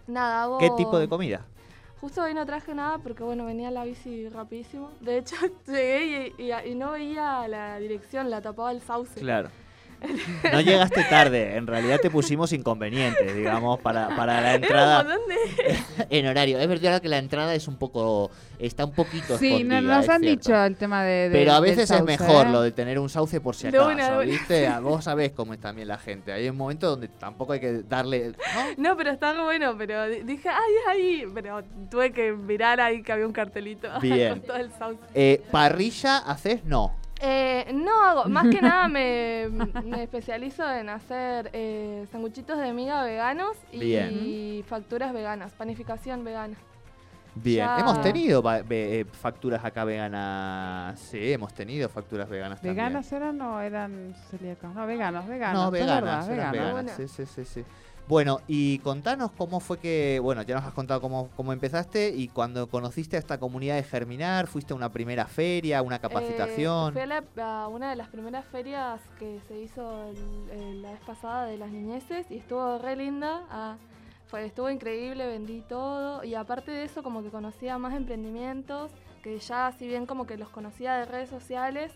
nada, 0.07 0.45
hago... 0.45 0.59
¿Qué 0.59 0.71
tipo 0.77 0.97
de 0.97 1.09
comida? 1.09 1.45
Justo 2.01 2.23
hoy 2.23 2.33
no 2.33 2.47
traje 2.47 2.75
nada 2.75 2.99
porque, 2.99 3.23
bueno, 3.23 3.45
venía 3.45 3.71
la 3.71 3.85
bici 3.85 4.29
rapidísimo. 4.31 4.91
De 5.01 5.19
hecho, 5.19 5.37
llegué 5.67 6.33
y, 6.39 6.51
y 6.71 6.75
no 6.75 6.93
veía 6.93 7.47
la 7.47 7.79
dirección, 7.79 8.31
la 8.31 8.41
tapaba 8.41 8.73
el 8.73 8.81
sauce. 8.81 9.21
Claro. 9.21 9.51
No 10.53 10.61
llegaste 10.61 11.05
tarde, 11.05 11.57
en 11.57 11.67
realidad 11.67 11.99
te 12.01 12.11
pusimos 12.11 12.53
inconvenientes, 12.53 13.35
digamos, 13.35 13.81
para, 13.81 14.15
para 14.17 14.41
la 14.41 14.55
entrada. 14.55 15.07
en 16.11 16.27
horario. 16.27 16.59
Es 16.59 16.69
verdad 16.69 17.01
que 17.01 17.09
la 17.09 17.19
entrada 17.19 17.55
es 17.55 17.69
un 17.69 17.77
poco. 17.77 18.31
Está 18.59 18.85
un 18.85 18.93
poquito. 18.93 19.39
Sí, 19.39 19.65
nos 19.65 20.09
han 20.09 20.23
dicho 20.23 20.55
el 20.65 20.77
tema 20.77 21.05
de. 21.05 21.29
Pero 21.31 21.53
a 21.53 21.61
veces 21.61 21.91
es 21.91 22.03
mejor 22.03 22.47
¿eh? 22.47 22.51
lo 22.51 22.63
de 22.63 22.73
tener 22.73 22.99
un 22.99 23.09
sauce 23.09 23.41
por 23.41 23.55
si 23.55 23.69
acaso, 23.69 24.21
¿viste? 24.21 24.69
Vos 24.83 25.05
sabés 25.05 25.33
cómo 25.33 25.55
es 25.55 25.61
también 25.61 25.89
la 25.89 25.99
gente. 25.99 26.33
Hay 26.33 26.49
un 26.49 26.57
momento 26.57 26.89
donde 26.89 27.09
tampoco 27.09 27.53
hay 27.53 27.61
que 27.61 27.83
darle. 27.83 28.33
No, 28.77 28.97
pero 28.97 29.11
está 29.11 29.41
bueno, 29.43 29.77
pero 29.77 30.07
dije, 30.07 30.49
ay, 30.49 30.75
ahí. 30.89 31.25
Pero 31.35 31.63
tuve 31.91 32.13
que 32.13 32.33
mirar 32.33 32.81
ahí 32.81 33.03
que 33.03 33.13
había 33.13 33.27
un 33.27 33.33
cartelito. 33.33 33.89
Bien. 34.01 34.31
con 34.31 34.41
todo 34.43 34.57
el 34.57 34.71
sauce. 34.73 35.01
Eh, 35.15 35.43
¿Parrilla 35.51 36.19
haces? 36.19 36.65
No. 36.65 37.00
Eh, 37.23 37.71
no 37.75 38.03
hago, 38.03 38.25
más 38.31 38.49
que 38.49 38.63
nada 38.63 38.89
me, 38.89 39.45
especializo 40.03 40.69
en 40.71 40.89
hacer 40.89 41.51
eh, 41.53 42.07
sanguchitos 42.11 42.59
de 42.59 42.73
miga 42.73 43.05
veganos 43.05 43.57
y, 43.73 44.65
facturas 44.67 45.13
veganas, 45.13 45.53
panificación 45.53 46.25
vegana. 46.25 46.57
Bien, 47.35 47.69
hemos 47.79 48.01
tenido 48.01 48.43
eh, 48.71 49.05
facturas 49.13 49.65
acá 49.65 49.85
veganas. 49.85 50.99
Sí, 50.99 51.33
hemos 51.33 51.55
tenido 51.55 51.89
facturas 51.89 52.29
veganas 52.29 52.61
¿Veganas 52.61 53.13
eran 53.13 53.41
o 53.41 53.61
eran 53.61 54.15
celíacas? 54.31 54.75
No, 54.75 54.87
veganos, 54.87 55.27
veganos. 55.29 55.65
No, 55.65 55.71
veganas, 55.71 56.29
veganas. 56.29 56.97
Sí, 56.97 57.07
sí, 57.07 57.27
sí, 57.27 57.45
sí. 57.45 57.65
Bueno, 58.11 58.41
y 58.49 58.81
contanos 58.81 59.31
cómo 59.31 59.61
fue 59.61 59.79
que, 59.79 60.19
bueno, 60.21 60.43
ya 60.43 60.57
nos 60.57 60.65
has 60.65 60.73
contado 60.73 61.01
cómo, 61.01 61.31
cómo 61.37 61.53
empezaste 61.53 62.09
y 62.09 62.27
cuando 62.27 62.67
conociste 62.67 63.15
a 63.15 63.21
esta 63.21 63.39
comunidad 63.39 63.77
de 63.77 63.85
Germinar, 63.85 64.49
¿fuiste 64.49 64.73
a 64.73 64.77
una 64.77 64.91
primera 64.91 65.27
feria, 65.27 65.81
una 65.81 66.01
capacitación? 66.01 66.99
Eh, 66.99 67.23
fui 67.33 67.41
a, 67.41 67.69
una 67.69 67.91
de 67.91 67.95
las 67.95 68.09
primeras 68.09 68.45
ferias 68.47 69.01
que 69.21 69.39
se 69.47 69.61
hizo 69.61 70.13
la 70.83 70.91
vez 70.91 71.01
pasada 71.07 71.45
de 71.45 71.57
las 71.57 71.71
niñeces 71.71 72.29
y 72.33 72.39
estuvo 72.39 72.79
re 72.79 72.97
linda. 72.97 73.45
Ah, 73.49 73.77
fue, 74.27 74.45
estuvo 74.45 74.69
increíble, 74.71 75.29
vendí 75.29 75.61
todo 75.69 76.25
y 76.25 76.35
aparte 76.35 76.73
de 76.73 76.83
eso 76.83 77.05
como 77.05 77.23
que 77.23 77.31
conocía 77.31 77.79
más 77.79 77.95
emprendimientos, 77.95 78.91
que 79.23 79.39
ya 79.39 79.71
si 79.79 79.87
bien 79.87 80.07
como 80.07 80.27
que 80.27 80.37
los 80.37 80.49
conocía 80.49 80.95
de 80.95 81.05
redes 81.05 81.31
sociales, 81.31 81.93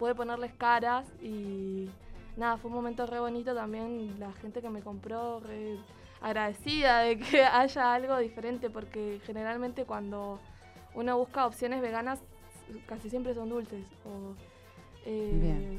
pude 0.00 0.16
ponerles 0.16 0.52
caras 0.54 1.06
y 1.22 1.88
nada, 2.36 2.56
fue 2.56 2.70
un 2.70 2.76
momento 2.76 3.06
re 3.06 3.20
bonito 3.20 3.54
también, 3.54 4.18
la 4.18 4.32
gente 4.32 4.60
que 4.60 4.70
me 4.70 4.80
compró, 4.82 5.40
re 5.40 5.78
agradecida 6.20 7.00
de 7.00 7.18
que 7.18 7.44
haya 7.44 7.94
algo 7.94 8.18
diferente, 8.18 8.70
porque 8.70 9.20
generalmente 9.24 9.84
cuando 9.84 10.38
uno 10.94 11.18
busca 11.18 11.46
opciones 11.46 11.80
veganas, 11.80 12.20
casi 12.86 13.10
siempre 13.10 13.34
son 13.34 13.48
dulces. 13.48 13.84
O, 14.04 14.34
eh, 15.04 15.78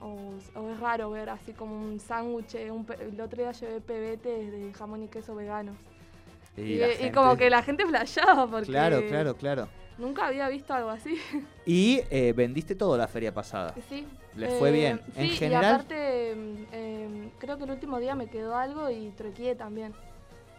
o, 0.00 0.70
es 0.70 0.80
raro 0.80 1.10
ver 1.10 1.30
así 1.30 1.52
como 1.52 1.74
un 1.74 1.98
sándwich. 1.98 2.54
El 2.54 3.20
otro 3.20 3.42
día 3.42 3.52
llevé 3.52 3.80
pebetes 3.80 4.52
de 4.52 4.72
jamón 4.74 5.04
y 5.04 5.08
queso 5.08 5.34
veganos. 5.34 5.76
Y, 6.56 7.10
como 7.12 7.36
que 7.36 7.48
la 7.48 7.62
gente 7.62 7.86
flasheaba 7.86 8.46
porque... 8.46 8.66
Claro, 8.66 9.06
claro, 9.08 9.36
claro. 9.36 9.68
Nunca 9.98 10.26
había 10.26 10.48
visto 10.48 10.74
algo 10.74 10.90
así. 10.90 11.18
Y 11.64 12.00
eh, 12.10 12.32
vendiste 12.36 12.74
todo 12.74 12.96
la 12.96 13.06
feria 13.06 13.32
pasada. 13.32 13.72
Sí. 13.88 14.04
¿Les 14.34 14.52
fue 14.54 14.72
bien? 14.72 15.00
en 15.14 15.28
general. 15.28 15.62
Y 15.62 15.66
aparte, 15.66 16.30
em, 16.32 17.30
creo 17.38 17.56
que 17.56 17.64
el 17.64 17.70
último 17.70 18.00
día 18.00 18.16
me 18.16 18.26
quedó 18.26 18.56
algo 18.56 18.90
y 18.90 19.10
truqueé 19.10 19.54
también. 19.54 19.94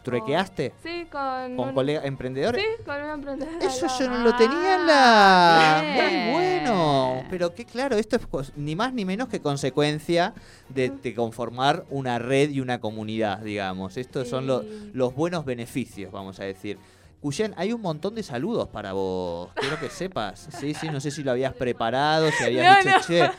¿Truequeaste? 0.04 0.74
Sí, 0.84 1.08
con. 1.10 1.56
¿Con 1.56 1.74
colegas 1.74 2.06
emprendedores? 2.06 2.62
Sí, 2.62 2.84
con 2.84 3.02
un 3.02 3.10
emprendedor. 3.10 3.54
Eso 3.62 3.88
yo 4.00 4.10
no 4.10 4.20
lo 4.20 4.36
tenía 4.36 4.76
en 4.76 4.88
la. 4.88 5.80
Ah, 5.80 5.84
Muy 5.84 6.34
bueno. 6.34 7.24
Pero 7.30 7.54
que 7.54 7.66
claro, 7.66 7.96
esto 7.96 8.18
es 8.18 8.54
ni 8.58 8.76
más 8.76 8.94
ni 8.94 9.06
menos 9.06 9.30
que 9.30 9.40
consecuencia 9.40 10.34
de, 10.70 11.14
conformar 11.16 11.86
una 11.90 12.20
red 12.20 12.50
y 12.52 12.60
una 12.60 12.80
comunidad, 12.80 13.40
digamos. 13.40 13.98
Estos 13.98 14.28
son 14.28 14.46
los 14.46 15.16
buenos 15.16 15.46
beneficios, 15.46 16.12
vamos 16.12 16.40
a 16.40 16.44
decir. 16.44 16.78
Cuyen, 17.24 17.54
hay 17.56 17.72
un 17.72 17.80
montón 17.80 18.16
de 18.16 18.22
saludos 18.22 18.68
para 18.68 18.92
vos. 18.92 19.50
Quiero 19.56 19.80
que 19.80 19.88
sepas. 19.88 20.50
Sí, 20.60 20.74
sí, 20.74 20.90
no 20.90 21.00
sé 21.00 21.10
si 21.10 21.24
lo 21.24 21.32
habías 21.32 21.54
preparado, 21.54 22.30
si 22.38 22.44
habías 22.44 22.84
dicho, 22.84 22.98
che, 23.08 23.30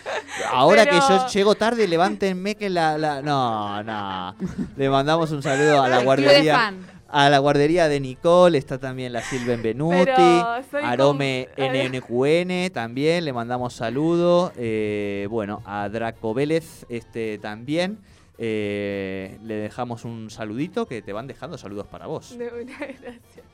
ahora 0.50 0.86
que 0.86 0.96
yo 1.06 1.26
llego 1.26 1.54
tarde, 1.54 1.86
levántenme 1.86 2.54
que 2.54 2.70
la, 2.70 2.96
la. 2.96 3.20
No, 3.20 3.82
no. 3.82 4.36
Le 4.78 4.88
mandamos 4.88 5.32
un 5.32 5.42
saludo 5.42 5.82
a 5.82 5.88
la 5.90 6.02
guardería. 6.02 6.72
A 7.08 7.28
la 7.28 7.38
guardería 7.40 7.86
de 7.88 8.00
Nicole, 8.00 8.56
está 8.56 8.78
también 8.78 9.12
la 9.12 9.20
Silven 9.20 9.62
Benuti, 9.62 10.42
Arome 10.82 11.50
NNQN 11.58 12.72
también, 12.72 13.26
le 13.26 13.34
mandamos 13.34 13.74
saludo. 13.74 14.50
Eh, 14.56 15.26
bueno, 15.28 15.62
a 15.66 15.90
Draco 15.90 16.32
Vélez 16.32 16.86
este, 16.88 17.36
también. 17.36 17.98
Eh, 18.38 19.38
le 19.44 19.56
dejamos 19.56 20.06
un 20.06 20.30
saludito 20.30 20.86
que 20.86 21.02
te 21.02 21.12
van 21.12 21.26
dejando 21.26 21.58
saludos 21.58 21.86
para 21.86 22.06
vos. 22.06 22.34
gracias. 22.38 23.44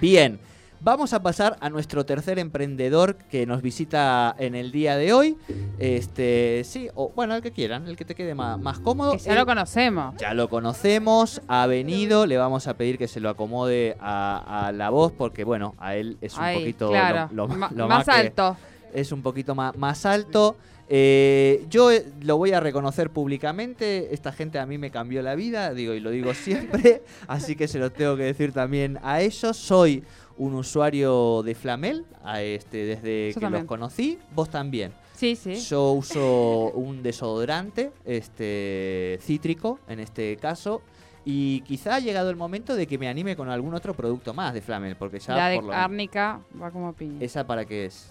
Bien, 0.00 0.38
vamos 0.80 1.12
a 1.12 1.22
pasar 1.22 1.56
a 1.60 1.70
nuestro 1.70 2.04
tercer 2.04 2.38
emprendedor 2.38 3.16
que 3.16 3.46
nos 3.46 3.62
visita 3.62 4.34
en 4.38 4.54
el 4.54 4.72
día 4.72 4.96
de 4.96 5.12
hoy. 5.12 5.36
Este, 5.78 6.62
sí, 6.64 6.88
o 6.94 7.10
bueno, 7.14 7.34
el 7.34 7.42
que 7.42 7.52
quieran, 7.52 7.86
el 7.86 7.96
que 7.96 8.04
te 8.04 8.14
quede 8.14 8.34
más, 8.34 8.78
cómodo. 8.80 9.16
ya 9.16 9.34
lo 9.34 9.46
conocemos. 9.46 10.16
Ya 10.16 10.34
lo 10.34 10.48
conocemos, 10.48 11.42
ha 11.48 11.66
venido, 11.66 12.26
le 12.26 12.36
vamos 12.36 12.66
a 12.66 12.74
pedir 12.74 12.98
que 12.98 13.08
se 13.08 13.20
lo 13.20 13.28
acomode 13.28 13.96
a, 14.00 14.72
la 14.74 14.90
voz 14.90 15.12
porque 15.12 15.44
bueno, 15.44 15.74
a 15.78 15.96
él 15.96 16.18
es 16.20 16.36
un 16.36 16.54
poquito 16.54 16.92
lo, 17.32 17.48
más, 17.88 18.08
alto. 18.08 18.56
Es 18.92 19.12
un 19.12 19.22
poquito 19.22 19.54
más, 19.54 19.76
más 19.76 20.06
alto. 20.06 20.56
Eh, 20.92 21.66
yo 21.70 21.92
eh, 21.92 22.04
lo 22.22 22.36
voy 22.36 22.50
a 22.50 22.58
reconocer 22.58 23.10
públicamente, 23.10 24.12
esta 24.12 24.32
gente 24.32 24.58
a 24.58 24.66
mí 24.66 24.76
me 24.76 24.90
cambió 24.90 25.22
la 25.22 25.36
vida, 25.36 25.72
digo 25.72 25.94
y 25.94 26.00
lo 26.00 26.10
digo 26.10 26.34
siempre, 26.34 27.04
así 27.28 27.54
que 27.54 27.68
se 27.68 27.78
lo 27.78 27.92
tengo 27.92 28.16
que 28.16 28.24
decir 28.24 28.52
también 28.52 28.98
a 29.04 29.20
ellos. 29.20 29.56
Soy 29.56 30.02
un 30.36 30.54
usuario 30.54 31.44
de 31.44 31.54
Flamel, 31.54 32.06
a 32.24 32.42
este, 32.42 32.78
desde 32.78 33.38
que 33.38 33.50
los 33.50 33.64
conocí, 33.66 34.18
vos 34.34 34.50
también. 34.50 34.90
Sí, 35.14 35.36
sí. 35.36 35.54
Yo 35.54 35.92
uso 35.92 36.72
un 36.72 37.04
desodorante 37.04 37.92
este, 38.04 39.20
cítrico, 39.22 39.78
en 39.86 40.00
este 40.00 40.36
caso, 40.38 40.82
y 41.24 41.60
quizá 41.60 41.94
ha 41.94 42.00
llegado 42.00 42.30
el 42.30 42.36
momento 42.36 42.74
de 42.74 42.88
que 42.88 42.98
me 42.98 43.06
anime 43.06 43.36
con 43.36 43.48
algún 43.48 43.74
otro 43.74 43.94
producto 43.94 44.34
más 44.34 44.54
de 44.54 44.60
Flamel, 44.60 44.96
porque 44.96 45.20
ya... 45.20 45.36
La 45.36 45.48
de 45.50 45.60
árnica 45.72 46.40
va 46.60 46.72
como 46.72 46.92
piña. 46.94 47.18
¿Esa 47.20 47.46
para 47.46 47.64
qué 47.64 47.84
es? 47.84 48.10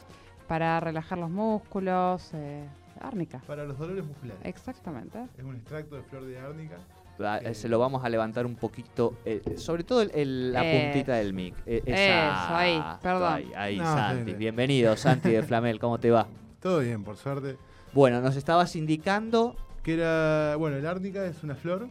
Para 0.50 0.79
relajar 0.79 1.20
los 1.20 1.29
músculos, 1.29 2.32
eh, 2.34 2.68
árnica. 3.00 3.39
Para 3.46 3.65
los 3.65 3.77
dolores 3.77 4.03
musculares. 4.03 4.41
Exactamente. 4.44 5.20
Es 5.38 5.44
un 5.44 5.56
extracto 5.56 5.96
de 5.96 6.01
flor 6.01 6.25
de 6.25 6.39
árnica. 6.39 6.77
Ah, 7.20 7.38
eh, 7.38 7.53
se 7.53 7.70
lo 7.70 7.77
vamos 7.77 8.03
a 8.03 8.10
levantar 8.10 8.48
un 8.48 8.56
poquito, 8.56 9.13
eh, 9.25 9.44
sobre 9.58 9.84
todo 9.84 10.01
el, 10.01 10.51
la 10.51 10.65
eh, 10.65 10.91
puntita 10.91 11.15
del 11.15 11.34
mic. 11.34 11.53
eso, 11.68 12.56
ahí, 12.56 12.82
perdón. 13.00 13.44
Ahí, 13.56 13.77
Santi. 13.77 14.34
Bienvenido, 14.34 14.98
Santi 14.98 15.29
de 15.29 15.44
Flamel, 15.48 15.79
¿cómo 15.79 16.00
te 16.00 16.10
va? 16.10 16.27
Todo 16.60 16.79
bien, 16.79 17.03
por 17.03 17.15
suerte. 17.15 17.58
Bueno, 17.94 18.20
nos 18.20 18.36
estabas 18.36 18.75
indicando... 18.75 19.56
Que 19.84 19.94
era, 19.96 20.56
bueno, 20.56 20.77
el 20.77 20.88
árnica 20.88 21.25
es 21.25 21.44
una 21.44 21.56
flor 21.56 21.89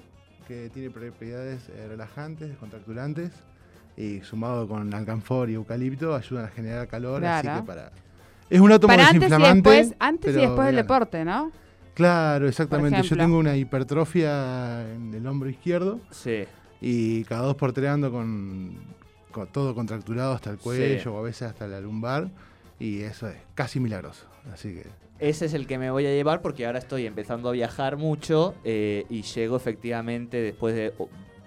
que 0.48 0.68
tiene 0.70 0.90
propiedades 0.90 1.68
relajantes, 1.88 2.48
descontracturantes, 2.48 3.30
y 3.96 4.20
sumado 4.22 4.66
con 4.66 4.92
alcanfor 4.92 5.48
y 5.48 5.54
eucalipto 5.54 6.14
ayudan 6.14 6.46
a 6.46 6.48
generar 6.48 6.88
calor, 6.88 7.24
así 7.24 7.48
que 7.48 7.62
para 7.62 7.92
es 8.50 8.60
un 8.60 8.72
átomo 8.72 8.94
Para 8.94 9.08
antes 9.08 9.30
y 9.30 9.42
después, 9.42 9.94
antes 9.98 10.36
y 10.36 10.40
después 10.40 10.66
del 10.66 10.76
deporte, 10.76 11.24
¿no? 11.24 11.52
Claro, 11.94 12.48
exactamente. 12.48 13.02
Yo 13.02 13.16
tengo 13.16 13.38
una 13.38 13.56
hipertrofia 13.56 14.88
en 14.94 15.12
el 15.12 15.26
hombro 15.26 15.50
izquierdo. 15.50 16.00
Sí. 16.10 16.44
Y 16.80 17.24
cada 17.24 17.42
dos 17.42 17.56
por 17.56 17.72
tres 17.72 17.90
ando 17.90 18.12
con, 18.12 18.78
todo 19.52 19.74
contracturado 19.74 20.32
hasta 20.32 20.50
el 20.50 20.58
cuello 20.58 21.14
o 21.14 21.18
a 21.18 21.22
veces 21.22 21.42
hasta 21.42 21.66
la 21.66 21.80
lumbar. 21.80 22.30
Y 22.78 23.00
eso 23.00 23.28
es 23.28 23.36
casi 23.54 23.80
milagroso. 23.80 24.26
Así 24.52 24.74
que. 24.74 24.86
Ese 25.18 25.46
es 25.46 25.54
el 25.54 25.66
que 25.66 25.78
me 25.78 25.90
voy 25.90 26.06
a 26.06 26.10
llevar 26.10 26.40
porque 26.40 26.66
ahora 26.66 26.78
estoy 26.78 27.04
empezando 27.04 27.48
a 27.48 27.52
viajar 27.52 27.96
mucho 27.96 28.54
eh, 28.62 29.04
y 29.10 29.22
llego 29.22 29.56
efectivamente 29.56 30.36
después 30.36 30.76
de 30.76 30.94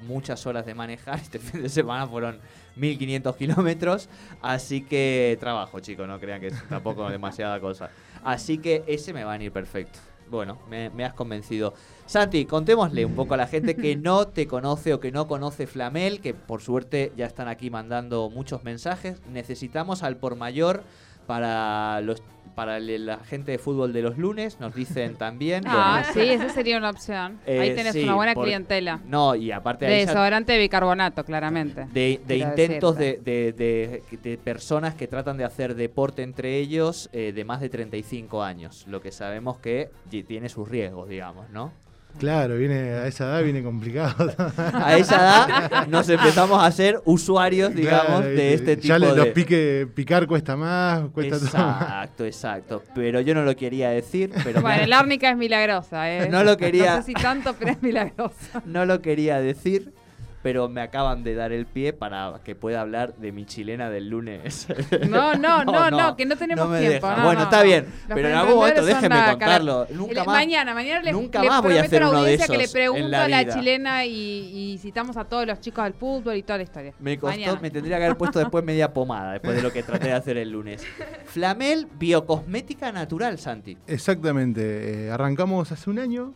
muchas 0.04 0.46
horas 0.46 0.66
de 0.66 0.74
manejar. 0.74 1.20
Este 1.22 1.40
fin 1.40 1.64
de 1.64 1.70
semana 1.70 2.08
fueron 2.08 2.40
1500 2.76 3.36
kilómetros. 3.36 4.10
Así 4.42 4.82
que 4.82 5.38
trabajo, 5.40 5.80
chicos, 5.80 6.08
no 6.08 6.20
crean 6.20 6.42
que 6.42 6.48
es 6.48 6.70
tampoco 6.70 7.10
demasiada 7.10 7.60
cosa. 7.60 7.90
Así 8.24 8.58
que 8.58 8.84
ese 8.88 9.14
me 9.14 9.24
va 9.24 9.34
a 9.34 9.44
ir 9.44 9.52
perfecto. 9.52 10.00
bueno, 10.30 10.60
me, 10.70 11.06
has 11.06 11.14
convencido. 11.14 11.74
Santi, 12.06 12.46
contémosle 12.46 13.06
un 13.06 13.16
poco 13.16 13.34
a 13.34 13.38
la 13.38 13.48
gente 13.48 13.76
que 13.76 13.96
no 13.96 14.28
te 14.28 14.48
conoce 14.48 14.94
o 14.94 15.00
que 15.00 15.12
no 15.12 15.28
conoce 15.28 15.68
Flamel, 15.68 16.22
que 16.22 16.34
por 16.34 16.62
suerte 16.62 17.12
ya 17.16 17.26
están 17.26 17.48
aquí 17.48 17.70
mandando 17.70 18.30
muchos 18.30 18.64
mensajes. 18.64 19.22
Necesitamos 19.28 20.04
al 20.04 20.18
por 20.18 20.36
mayor 20.36 20.84
para 21.32 22.02
los 22.02 22.22
para 22.56 22.82
la 22.82 23.20
gente 23.20 23.54
de 23.54 23.58
fútbol 23.58 23.94
de 23.94 24.02
los 24.02 24.18
lunes, 24.18 24.60
nos 24.60 24.76
dicen 24.76 25.16
también. 25.18 25.64
Ah, 25.66 26.04
sí, 26.14 26.20
esa 26.20 26.50
sería 26.50 26.78
una 26.78 26.90
opción. 26.90 27.40
Ahí 27.48 27.70
eh, 27.70 27.74
tenés 27.74 27.96
una 27.96 28.16
buena 28.16 28.36
clientela. 28.36 29.00
No, 29.06 29.34
y 29.36 29.54
aparte 29.54 29.86
de... 29.86 30.06
desodorante 30.06 30.52
de 30.52 30.60
bicarbonato, 30.60 31.24
claramente. 31.24 31.88
De, 31.94 32.20
intentos 32.36 32.98
de, 32.98 34.42
personas 34.44 34.94
que 34.94 35.08
tratan 35.08 35.38
de 35.38 35.46
hacer 35.46 35.76
deporte 35.76 36.22
entre 36.22 36.58
ellos 36.58 37.10
eh, 37.14 37.32
de 37.32 37.46
más 37.46 37.62
de 37.62 37.70
35 37.70 38.44
años, 38.44 38.86
lo 38.88 39.02
que 39.02 39.14
sabemos 39.14 39.58
que 39.58 39.90
tiene 40.28 40.50
sus 40.50 40.68
riesgos, 40.68 41.08
digamos, 41.08 41.50
¿no? 41.50 41.72
Claro, 42.20 42.58
viene 42.58 42.94
a 42.94 43.08
esa 43.08 43.26
edad 43.26 43.44
viene 43.44 43.64
complicado. 43.64 44.34
a 44.58 44.98
esa 44.98 45.16
edad 45.16 45.88
nos 45.88 46.08
empezamos 46.10 46.64
a 46.64 46.72
ser 46.72 47.02
usuarios, 47.06 47.74
digamos, 47.74 48.24
de 48.24 48.54
este 48.54 48.76
tipo 48.76 48.88
ya 48.88 49.00
de... 49.00 49.16
los 49.16 49.28
pique, 49.28 49.88
picar 49.94 50.28
cuesta 50.28 50.56
más, 50.56 51.10
cuesta 51.10 51.36
Exacto, 51.36 52.26
exacto. 52.26 52.84
Pero 52.94 53.22
yo 53.22 53.34
no 53.34 53.44
lo 53.44 53.56
quería 53.56 53.90
decir. 53.90 54.32
Pero 54.44 54.62
bueno, 54.62 54.84
el 54.84 54.94
árnica 54.94 55.32
es 55.32 55.38
milagrosa, 55.38 56.12
¿eh? 56.12 56.30
No 56.30 56.44
lo 56.44 56.58
quería... 56.58 56.98
No 56.98 57.02
sé 57.02 57.08
si 57.08 57.14
tanto, 57.14 57.56
pero 57.58 57.72
es 57.72 57.82
milagrosa. 57.82 58.62
no 58.66 58.86
lo 58.86 59.02
quería 59.02 59.40
decir, 59.40 59.94
pero 60.42 60.70
me 60.70 60.82
acaban 60.82 61.24
de 61.24 61.36
dar 61.36 61.52
el 61.52 61.66
pie 61.66 61.94
para 61.94 62.40
que 62.44 62.56
pueda 62.56 62.82
hablar 62.82 63.16
de 63.16 63.32
mi 63.32 63.46
chilena 63.46 63.90
del 63.90 64.10
lunes. 64.10 64.68
No, 65.10 65.34
no, 65.34 65.64
no, 65.66 65.90
no, 65.90 66.16
que 66.16 66.26
no 66.26 66.36
tenemos 66.36 66.78
tiempo. 66.78 67.08
bueno, 67.24 67.44
está 67.44 67.64
bien, 67.64 67.88
pero 68.08 68.30
en 68.30 68.36
algún 68.36 68.56
momento 68.56 68.86
déjeme 68.86 69.16
contarlo. 69.30 69.88
Nunca 69.92 70.24
más, 70.24 70.36
mañana, 70.36 70.74
mañana 70.74 71.02
le, 71.02 71.12
nunca 71.12 71.44
más 71.44 71.62
voy 71.62 71.78
a 71.78 71.82
hacer 71.82 72.04
uno 72.04 72.24
de 72.24 72.36
esos 72.36 72.48
que 72.48 72.58
le 72.58 72.68
pregunto 72.68 73.18
a 73.18 73.28
la 73.28 73.48
chilena 73.48 74.06
y, 74.06 74.78
citamos 74.82 75.18
a 75.18 75.26
todos 75.26 75.46
los 75.46 75.60
chicos 75.60 75.84
del 75.84 75.94
fútbol 75.94 76.36
y 76.36 76.44
toda 76.44 76.58
la 76.58 76.64
historia. 76.64 76.94
Me 77.00 77.18
costó, 77.18 77.60
me 77.62 77.72
tendría 77.72 77.98
que 77.98 78.06
haber 78.06 78.18
puesto 78.18 78.40
después 78.40 78.64
media 78.64 78.94
pomada, 78.94 79.34
después 79.34 79.56
de 79.56 79.62
lo 79.62 79.72
que 79.72 79.84
traté 79.84 80.08
de 80.08 80.14
hacer 80.14 80.38
el 80.38 80.50
lunes. 80.52 80.86
Flamel, 81.26 81.88
biocosmética 81.98 82.92
natural, 82.92 83.38
Santi. 83.40 83.78
Exactamente, 83.88 85.08
eh, 85.08 85.12
arrancamos 85.12 85.72
hace 85.72 85.90
un 85.90 86.00
año 86.00 86.34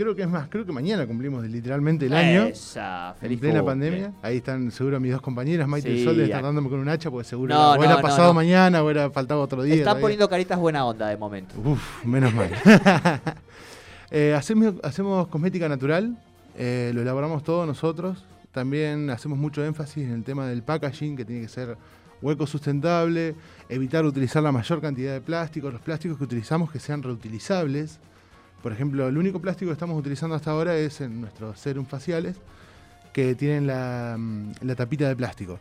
creo 0.00 0.16
que 0.16 0.22
es 0.22 0.30
más, 0.30 0.48
creo 0.48 0.64
que 0.64 0.72
mañana 0.72 1.06
cumplimos 1.06 1.44
literalmente 1.44 2.06
el 2.06 2.14
año. 2.14 2.44
Esa, 2.44 3.14
feliz 3.20 3.36
en 3.36 3.40
plena 3.40 3.62
pandemia. 3.62 4.14
Ahí 4.22 4.38
están 4.38 4.70
seguro 4.70 4.98
mis 4.98 5.12
dos 5.12 5.20
compañeras, 5.20 5.68
Maite 5.68 5.90
y 5.90 6.02
Sol, 6.02 6.18
están 6.20 6.42
dándome 6.42 6.70
con 6.70 6.80
un 6.80 6.88
hacha 6.88 7.10
porque 7.10 7.28
seguro 7.28 7.54
no, 7.54 7.84
era, 7.84 8.00
pasado 8.00 8.32
mañana 8.32 8.82
o 8.82 8.88
era 8.88 9.10
faltado 9.10 9.42
otro 9.42 9.62
día. 9.62 9.74
Están 9.74 10.00
poniendo 10.00 10.26
caritas 10.26 10.58
buena 10.58 10.86
onda 10.86 11.08
de 11.08 11.18
momento. 11.18 11.54
Uf, 11.62 12.04
menos 12.04 12.32
mal. 12.34 12.50
Eh, 14.12 14.34
hacemos, 14.34 14.74
hacemos 14.82 15.28
cosmética 15.28 15.68
natural, 15.68 16.18
eh, 16.58 16.90
lo 16.92 17.02
elaboramos 17.02 17.44
todos 17.44 17.64
nosotros. 17.64 18.24
También 18.50 19.08
hacemos 19.08 19.38
mucho 19.38 19.64
énfasis 19.64 20.02
en 20.02 20.14
el 20.14 20.24
tema 20.24 20.48
del 20.48 20.64
packaging, 20.64 21.16
que 21.16 21.24
tiene 21.24 21.42
que 21.42 21.48
ser 21.48 21.76
hueco 22.20 22.44
sustentable, 22.44 23.36
evitar 23.68 24.04
utilizar 24.04 24.42
la 24.42 24.50
mayor 24.50 24.80
cantidad 24.80 25.12
de 25.12 25.20
plásticos, 25.20 25.72
los 25.72 25.80
plásticos 25.80 26.18
que 26.18 26.24
utilizamos 26.24 26.72
que 26.72 26.80
sean 26.80 27.04
reutilizables. 27.04 28.00
Por 28.62 28.72
ejemplo, 28.72 29.08
el 29.08 29.16
único 29.16 29.40
plástico 29.40 29.70
que 29.70 29.74
estamos 29.74 29.98
utilizando 29.98 30.34
hasta 30.36 30.50
ahora 30.50 30.76
es 30.76 31.00
en 31.00 31.20
nuestros 31.20 31.58
serum 31.58 31.86
faciales, 31.86 32.36
que 33.12 33.34
tienen 33.34 33.66
la, 33.66 34.16
mm, 34.18 34.52
tapita 34.76 35.08
de 35.08 35.16
plástico. 35.16 35.58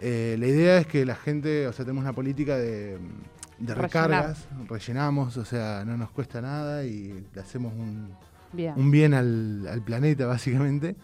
Eh, 0.00 0.36
la 0.38 0.46
idea 0.46 0.78
es 0.78 0.86
que 0.86 1.04
la 1.04 1.14
gente, 1.14 1.66
o 1.66 1.72
sea, 1.72 1.84
tenemos 1.84 2.02
una 2.02 2.12
política 2.12 2.56
de, 2.56 2.98
mm, 2.98 3.66
recargas, 3.68 4.46
rellenamos, 4.68 5.36
o 5.36 5.44
sea, 5.44 5.84
no 5.86 5.96
nos 5.96 6.10
cuesta 6.10 6.40
nada 6.40 6.84
y 6.84 7.24
le 7.34 7.40
hacemos 7.40 7.72
un 7.72 8.12
bien, 8.52 8.74
un 8.76 8.90
bien 8.90 9.14
al, 9.14 9.66
al, 9.68 9.82
planeta, 9.82 10.26
básicamente. 10.66 10.96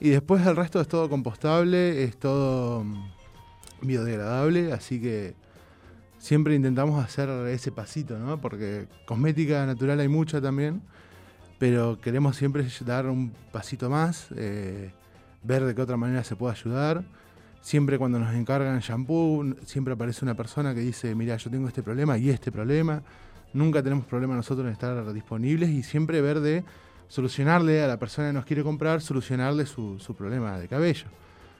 Y 0.00 0.10
después 0.10 0.46
el 0.46 0.56
resto 0.56 0.80
es 0.80 0.88
todo 0.88 1.08
compostable, 1.08 2.04
es 2.04 2.16
todo 2.16 2.84
mm, 2.84 3.10
biodegradable, 3.82 4.72
así 4.72 5.00
que 5.00 5.34
siempre 6.18 6.54
intentamos 6.54 7.02
hacer 7.02 7.28
ese 7.48 7.72
pasito, 7.72 8.18
¿no? 8.18 8.40
Porque 8.40 8.86
cosmética 9.06 9.64
natural 9.66 10.00
hay 10.00 10.08
mucha 10.08 10.40
también, 10.40 10.82
pero 11.58 12.00
queremos 12.00 12.36
siempre 12.36 12.66
dar 12.84 13.06
un 13.06 13.32
pasito 13.52 13.88
más, 13.88 14.28
eh, 14.36 14.92
ver 15.42 15.64
de 15.64 15.74
qué 15.74 15.82
otra 15.82 15.96
manera 15.96 16.24
se 16.24 16.36
puede 16.36 16.54
ayudar. 16.54 17.04
Siempre 17.60 17.98
cuando 17.98 18.18
nos 18.18 18.34
encargan 18.34 18.78
shampoo, 18.80 19.54
siempre 19.64 19.94
aparece 19.94 20.24
una 20.24 20.34
persona 20.34 20.74
que 20.74 20.80
dice, 20.80 21.14
mira, 21.14 21.36
yo 21.36 21.50
tengo 21.50 21.66
este 21.68 21.82
problema 21.82 22.16
y 22.16 22.30
este 22.30 22.52
problema. 22.52 23.02
Nunca 23.52 23.82
tenemos 23.82 24.04
problema 24.04 24.36
nosotros 24.36 24.66
en 24.66 24.72
estar 24.72 25.12
disponibles 25.12 25.70
y 25.70 25.82
siempre 25.82 26.20
ver 26.20 26.40
de 26.40 26.64
solucionarle 27.08 27.82
a 27.82 27.88
la 27.88 27.98
persona 27.98 28.28
que 28.28 28.34
nos 28.34 28.44
quiere 28.44 28.62
comprar, 28.62 29.00
solucionarle 29.00 29.66
su, 29.66 29.98
problema 30.16 30.58
de 30.58 30.68
cabello. 30.68 31.06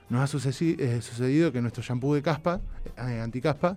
Nos 0.09 0.23
ha 0.23 0.27
sucedido, 0.27 0.83
eh, 0.83 1.03
sucedido 1.03 1.53
que 1.53 1.61
nuestro 1.61 1.83
shampoo 1.83 2.15
de 2.15 2.23
caspa, 2.23 2.61
eh, 2.97 3.21
anticaspa, 3.21 3.77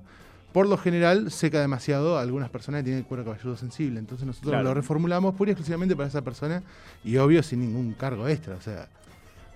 por 0.52 0.68
lo 0.68 0.78
general 0.78 1.32
seca 1.32 1.62
demasiado 1.62 2.18
a 2.18 2.22
algunas 2.22 2.50
personas 2.50 2.80
que 2.80 2.86
tienen 2.86 3.04
cuero 3.04 3.24
cabelludo 3.24 3.56
sensible. 3.56 4.00
Entonces 4.00 4.28
nosotros 4.28 4.64
lo 4.64 4.74
reformulamos 4.74 5.36
pura 5.36 5.52
y 5.52 5.54
exclusivamente 5.54 5.96
para 5.96 6.10
esa 6.10 6.22
persona 6.22 6.62
y 7.04 7.18
obvio 7.18 7.42
sin 7.44 7.60
ningún 7.60 7.94
cargo 7.94 8.28
extra. 8.28 8.56
O 8.56 8.62
sea. 8.62 8.88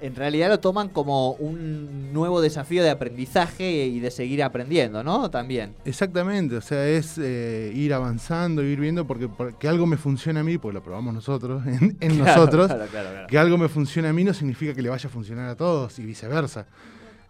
En 0.01 0.13
realidad 0.13 0.49
lo 0.49 0.59
toman 0.59 0.89
como 0.89 1.31
un 1.31 2.11
nuevo 2.11 2.41
desafío 2.41 2.83
de 2.83 2.89
aprendizaje 2.89 3.85
y 3.85 3.99
de 4.01 4.11
seguir 4.11 4.43
aprendiendo, 4.43 5.03
¿no? 5.03 5.31
También. 5.31 5.73
Exactamente, 5.85 6.57
o 6.57 6.61
sea, 6.61 6.85
es 6.85 7.17
eh, 7.17 7.71
ir 7.73 7.93
avanzando, 7.93 8.61
ir 8.61 8.77
viendo, 8.77 9.07
porque, 9.07 9.29
que 9.57 9.69
algo 9.69 9.85
me 9.87 9.95
funcione 9.95 10.41
a 10.41 10.43
mí, 10.43 10.57
pues 10.57 10.73
lo 10.73 10.83
probamos 10.83 11.13
nosotros, 11.13 11.63
en, 11.99 12.19
nosotros, 12.19 12.69
que 13.29 13.37
algo 13.37 13.57
me 13.57 13.69
funcione 13.69 14.09
a 14.09 14.13
mí 14.13 14.25
no 14.25 14.33
significa 14.33 14.73
que 14.73 14.81
le 14.81 14.89
vaya 14.89 15.07
a 15.07 15.11
funcionar 15.11 15.49
a 15.49 15.55
todos 15.55 15.97
y 15.97 16.05
viceversa. 16.05 16.67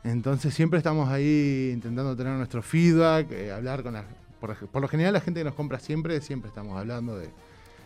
Entonces 0.06 0.54
siempre 0.54 0.78
estamos 0.78 1.10
ahí 1.10 1.72
intentando 1.74 2.15
tener 2.15 2.34
nuestro 2.34 2.62
feedback, 2.62 3.32
eh, 3.32 3.52
hablar 3.52 3.82
con 3.82 3.94
la, 3.94 4.06
por, 4.39 4.82
lo 4.82 4.88
general 4.88 5.13
la 5.13 5.20
gente 5.20 5.39
que 5.39 5.44
nos 5.44 5.56
compra 5.56 5.80
siempre, 5.80 6.22
siempre 6.22 6.50
estamos 6.50 6.78
hablando 6.78 7.18
de 7.18 7.30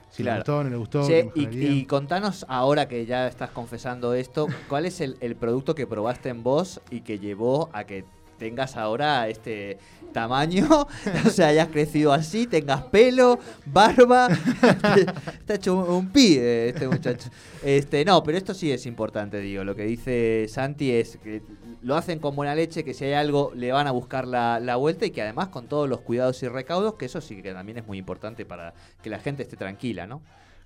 si 0.10 0.23
le 0.23 0.36
gustó, 0.36 0.63
no 0.63 0.69
le 0.69 0.75
gustó. 0.75 1.08
y, 1.34 1.86
contanos 1.86 2.45
ahora 2.49 2.89
que 2.89 3.05
ya 3.05 3.27
estás 3.27 3.51
confesando 3.51 4.13
esto, 4.15 4.47
¿cuál 4.67 4.86
es 4.86 4.99
el, 4.99 5.15
el 5.21 5.38
producto 5.38 5.75
que 5.75 5.88
probaste 5.88 6.27
en 6.27 6.43
vos 6.43 6.82
y 6.91 7.01
que 7.01 7.19
llevó 7.19 7.69
a 7.71 7.86
que 7.86 8.03
tengas 8.39 8.75
ahora 8.75 9.28
este 9.28 9.78
tamaño, 10.12 10.67
o 11.25 11.30
sea, 11.30 11.49
hayas 11.49 11.67
crecido 11.67 12.12
así, 12.12 12.47
tengas 12.47 12.84
pelo, 12.86 13.38
barba, 13.67 14.28
está 15.39 15.54
hecho 15.54 15.75
un, 15.75 16.10
pi 16.10 16.38
este 16.39 16.88
muchacho. 16.88 17.30
Este, 17.63 18.04
no, 18.04 18.23
pero 18.23 18.38
esto 18.38 18.56
sí 18.56 18.71
es 18.71 18.88
importante, 18.88 19.39
digo, 19.39 19.63
lo 19.63 19.75
que 19.75 19.84
dice 19.84 20.47
Santi 20.49 20.91
es 20.91 21.17
que 21.17 21.43
lo 21.84 21.95
hacen 21.95 22.19
con 22.19 22.36
buena 22.36 22.56
leche, 22.56 22.84
que 22.84 22.93
si 22.93 23.06
hay 23.06 23.13
algo 23.13 23.52
le 23.54 23.71
van 23.71 23.86
a 23.86 23.91
buscar 23.91 24.28
la, 24.28 24.60
la 24.60 24.78
vuelta 24.78 25.06
y 25.06 25.12
que 25.12 25.21
además 25.21 25.49
con 25.49 25.67
todos 25.67 25.88
los 25.88 26.02
cuidados 26.02 26.41
y 26.41 26.47
recaudos, 26.47 26.95
que 26.95 27.06
eso 27.06 27.21
sí 27.21 27.43
que 27.43 27.54
también 27.54 27.78
es 27.78 27.86
muy 27.86 27.99
importante 27.99 28.45
para 28.45 28.73
que 29.04 29.10
la 29.10 29.19
gente 29.19 29.43
esté 29.43 29.58
tranquila, 29.58 30.08
¿no? 30.08 30.21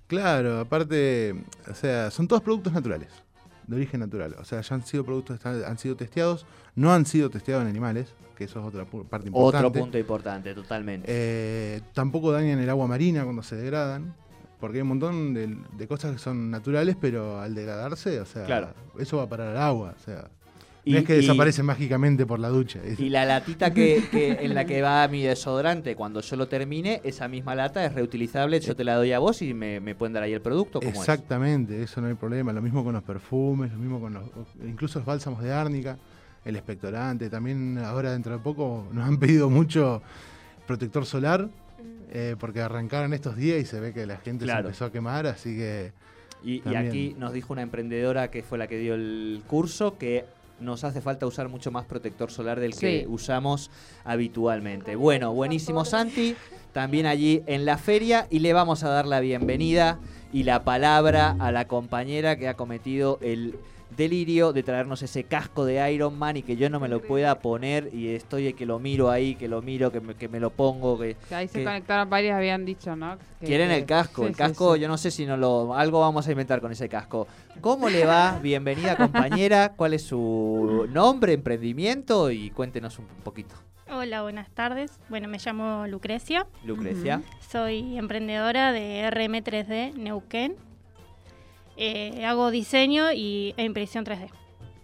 Claro, 0.06 0.60
aparte, 0.60 1.34
o 1.70 1.74
sea, 1.74 2.10
son 2.10 2.28
todos 2.28 2.42
productos 2.42 2.72
naturales 2.72 3.08
de 3.66 3.76
origen 3.76 4.00
natural. 4.00 4.36
O 4.38 4.44
sea, 4.44 4.60
ya 4.60 4.74
han 4.74 4.84
sido 4.84 5.04
productos, 5.04 5.44
han 5.44 5.78
sido 5.78 5.96
testeados, 5.96 6.46
no 6.74 6.92
han 6.92 7.06
sido 7.06 7.30
testeados 7.30 7.62
en 7.62 7.68
animales, 7.68 8.14
que 8.36 8.44
eso 8.44 8.60
es 8.60 8.66
otra 8.66 8.84
parte 8.84 9.28
importante. 9.28 9.66
Otro 9.66 9.72
punto 9.72 9.98
importante, 9.98 10.54
totalmente. 10.54 11.06
Eh, 11.08 11.80
tampoco 11.92 12.32
dañan 12.32 12.58
el 12.58 12.68
agua 12.70 12.86
marina 12.86 13.24
cuando 13.24 13.42
se 13.42 13.56
degradan, 13.56 14.14
porque 14.60 14.78
hay 14.78 14.82
un 14.82 14.88
montón 14.88 15.34
de, 15.34 15.88
cosas 15.88 16.12
que 16.12 16.18
son 16.18 16.50
naturales, 16.50 16.96
pero 17.00 17.40
al 17.40 17.54
degradarse, 17.54 18.20
o 18.20 18.26
sea, 18.26 18.74
eso 18.98 19.16
va 19.18 19.24
a 19.24 19.28
parar 19.28 19.48
al 19.48 19.58
agua, 19.58 19.94
o 19.96 20.00
sea. 20.04 20.28
No 20.86 20.98
es 20.98 21.04
que 21.04 21.14
desaparece 21.14 21.62
mágicamente 21.62 22.26
por 22.26 22.38
la 22.38 22.48
ducha. 22.48 22.80
Y 22.98 23.08
la 23.08 23.24
latita 23.24 23.72
que, 23.72 24.02
en 24.12 24.54
la 24.54 24.64
que 24.66 24.82
va 24.82 25.06
mi 25.08 25.22
desodorante, 25.22 25.96
cuando 25.96 26.20
yo 26.20 26.36
lo 26.36 26.46
termine, 26.46 27.00
esa 27.04 27.26
misma 27.26 27.54
lata 27.54 27.84
es 27.84 27.94
reutilizable, 27.94 28.60
yo 28.60 28.76
te 28.76 28.84
la 28.84 28.96
doy 28.96 29.12
a 29.12 29.18
vos 29.18 29.40
y 29.40 29.54
me, 29.54 29.94
pueden 29.94 30.12
dar 30.12 30.22
ahí 30.22 30.32
el 30.32 30.42
producto. 30.42 30.80
Exactamente, 30.82 31.82
eso 31.82 32.00
no 32.00 32.08
hay 32.08 32.14
problema. 32.14 32.52
Lo 32.52 32.60
mismo 32.60 32.84
con 32.84 32.94
los 32.94 33.02
perfumes, 33.02 33.72
lo 33.72 33.78
mismo 33.78 34.00
con 34.00 34.14
los, 34.14 34.24
incluso 34.66 34.98
los 34.98 35.06
bálsamos 35.06 35.42
de 35.42 35.52
árnica, 35.52 35.96
el 36.44 36.56
expectorante. 36.56 37.30
También 37.30 37.78
ahora 37.78 38.12
dentro 38.12 38.32
de 38.32 38.38
poco 38.38 38.86
nos 38.92 39.08
han 39.08 39.18
pedido 39.18 39.48
mucho 39.48 40.02
protector 40.66 41.06
solar, 41.06 41.48
eh, 42.10 42.36
porque 42.38 42.60
arrancaron 42.60 43.14
estos 43.14 43.36
días 43.36 43.60
y 43.60 43.64
se 43.64 43.80
ve 43.80 43.92
que 43.92 44.06
la 44.06 44.18
gente 44.18 44.44
se 44.46 44.52
empezó 44.52 44.84
a 44.84 44.92
quemar, 44.92 45.26
así 45.26 45.56
que... 45.56 45.92
y, 46.44 46.62
aquí 46.76 47.14
nos 47.18 47.32
dijo 47.32 47.52
una 47.52 47.62
emprendedora 47.62 48.30
que 48.30 48.42
fue 48.42 48.58
la 48.58 48.66
que 48.66 48.78
dio 48.78 48.94
el 48.94 49.42
curso 49.46 49.96
que 49.98 50.24
nos 50.60 50.84
hace 50.84 51.00
falta 51.00 51.26
usar 51.26 51.48
mucho 51.48 51.70
más 51.70 51.84
protector 51.84 52.30
solar 52.30 52.60
del 52.60 52.76
que 52.76 53.06
usamos 53.08 53.70
habitualmente. 54.04 54.96
Bueno, 54.96 55.32
buenísimo 55.32 55.84
Santi, 55.84 56.36
también 56.72 57.06
allí 57.06 57.42
en 57.46 57.64
la 57.64 57.78
feria 57.78 58.26
y 58.30 58.38
le 58.38 58.52
vamos 58.52 58.84
a 58.84 58.88
dar 58.88 59.06
la 59.06 59.20
bienvenida 59.20 59.98
y 60.32 60.44
la 60.44 60.64
palabra 60.64 61.36
a 61.38 61.52
la 61.52 61.66
compañera 61.66 62.36
que 62.36 62.48
ha 62.48 62.54
cometido 62.54 63.18
el 63.22 63.58
delirio 63.96 64.52
de 64.52 64.62
traernos 64.62 65.02
ese 65.02 65.24
casco 65.24 65.64
de 65.64 65.92
Iron 65.92 66.18
Man 66.18 66.36
y 66.36 66.42
que 66.42 66.56
yo 66.56 66.70
no 66.70 66.80
me 66.80 66.88
lo 66.88 67.00
pueda 67.02 67.38
poner 67.38 67.90
y 67.92 68.08
estoy 68.14 68.52
que 68.54 68.66
lo 68.66 68.78
miro 68.78 69.10
ahí, 69.10 69.34
que 69.34 69.48
lo 69.48 69.62
miro, 69.62 69.90
que 69.90 70.00
me, 70.00 70.14
que 70.14 70.28
me 70.28 70.40
lo 70.40 70.50
pongo. 70.50 70.98
Que, 70.98 71.16
ahí 71.30 71.48
se 71.48 71.64
conectaron 71.64 72.08
varios, 72.10 72.34
habían 72.34 72.64
dicho, 72.64 72.94
¿no? 72.96 73.16
quieren 73.40 73.70
el 73.70 73.84
casco, 73.84 74.26
el 74.26 74.36
casco, 74.36 74.76
yo 74.76 74.88
no 74.88 74.96
sé 74.96 75.10
si 75.10 75.26
no 75.26 75.36
lo... 75.36 75.74
Algo 75.74 76.00
vamos 76.00 76.26
a 76.26 76.30
inventar 76.30 76.60
con 76.60 76.72
ese 76.72 76.88
casco. 76.88 77.26
¿Cómo 77.60 77.88
le 77.88 78.04
va? 78.04 78.38
Bienvenida 78.42 78.96
compañera, 78.96 79.72
¿cuál 79.76 79.94
es 79.94 80.02
su 80.02 80.88
nombre, 80.90 81.32
emprendimiento? 81.32 82.30
Y 82.30 82.50
cuéntenos 82.50 82.98
un 82.98 83.06
poquito. 83.22 83.54
Hola, 83.90 84.22
buenas 84.22 84.50
tardes. 84.50 84.98
Bueno, 85.08 85.28
me 85.28 85.38
llamo 85.38 85.86
Lucrecia. 85.86 86.46
Lucrecia. 86.64 87.22
Soy 87.50 87.98
emprendedora 87.98 88.72
de 88.72 89.08
RM3D 89.10 89.94
Neuquén. 89.94 90.56
Eh, 91.76 92.24
hago 92.24 92.50
diseño 92.50 93.12
y, 93.12 93.54
e 93.56 93.64
impresión 93.64 94.04
3D. 94.04 94.30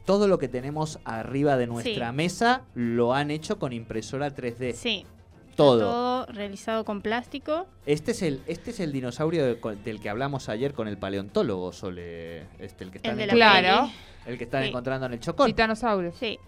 Todo 0.04 0.26
lo 0.28 0.38
que 0.38 0.48
tenemos 0.48 0.98
arriba 1.04 1.56
de 1.56 1.66
nuestra 1.66 2.10
mesa 2.12 2.62
lo 2.74 3.14
han 3.14 3.30
hecho 3.30 3.58
con 3.58 3.72
impresora 3.72 4.34
3D. 4.34 4.74
Sí. 4.74 5.06
Todo. 5.54 5.78
Todo 5.80 6.26
realizado 6.26 6.84
con 6.84 7.02
plástico. 7.02 7.66
Este 7.86 8.12
es 8.12 8.22
el, 8.22 8.42
este 8.46 8.70
es 8.70 8.80
el 8.80 8.92
dinosaurio 8.92 9.56
del, 9.56 10.00
que 10.00 10.08
hablamos 10.08 10.48
ayer 10.48 10.72
con 10.72 10.88
el 10.88 10.96
paleontólogo, 10.96 11.72
Sole. 11.72 12.46
Este, 12.58 12.84
el 12.84 12.90
que 12.90 12.98
están, 12.98 13.20
el 13.20 13.28
claro. 13.28 13.90
el 14.26 14.38
que 14.38 14.44
están 14.44 14.64
encontrando 14.64 15.06
en 15.06 15.12
el 15.12 15.20
Chocón. 15.20 15.46
Titanosaurio. 15.46 16.12
Sí. 16.18 16.38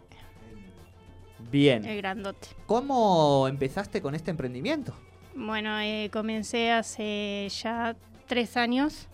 Bien. 1.51 1.85
El 1.85 1.99
grandote. 1.99 2.49
¿Cómo 2.67 3.47
empezaste 3.49 4.01
con 4.01 4.15
este 4.15 4.31
emprendimiento? 4.31 4.95
Bueno, 5.35 5.79
eh, 5.81 6.09
comencé 6.13 6.71
hace 6.71 7.49
ya 7.51 7.97
tres 8.27 8.57
años 8.57 9.09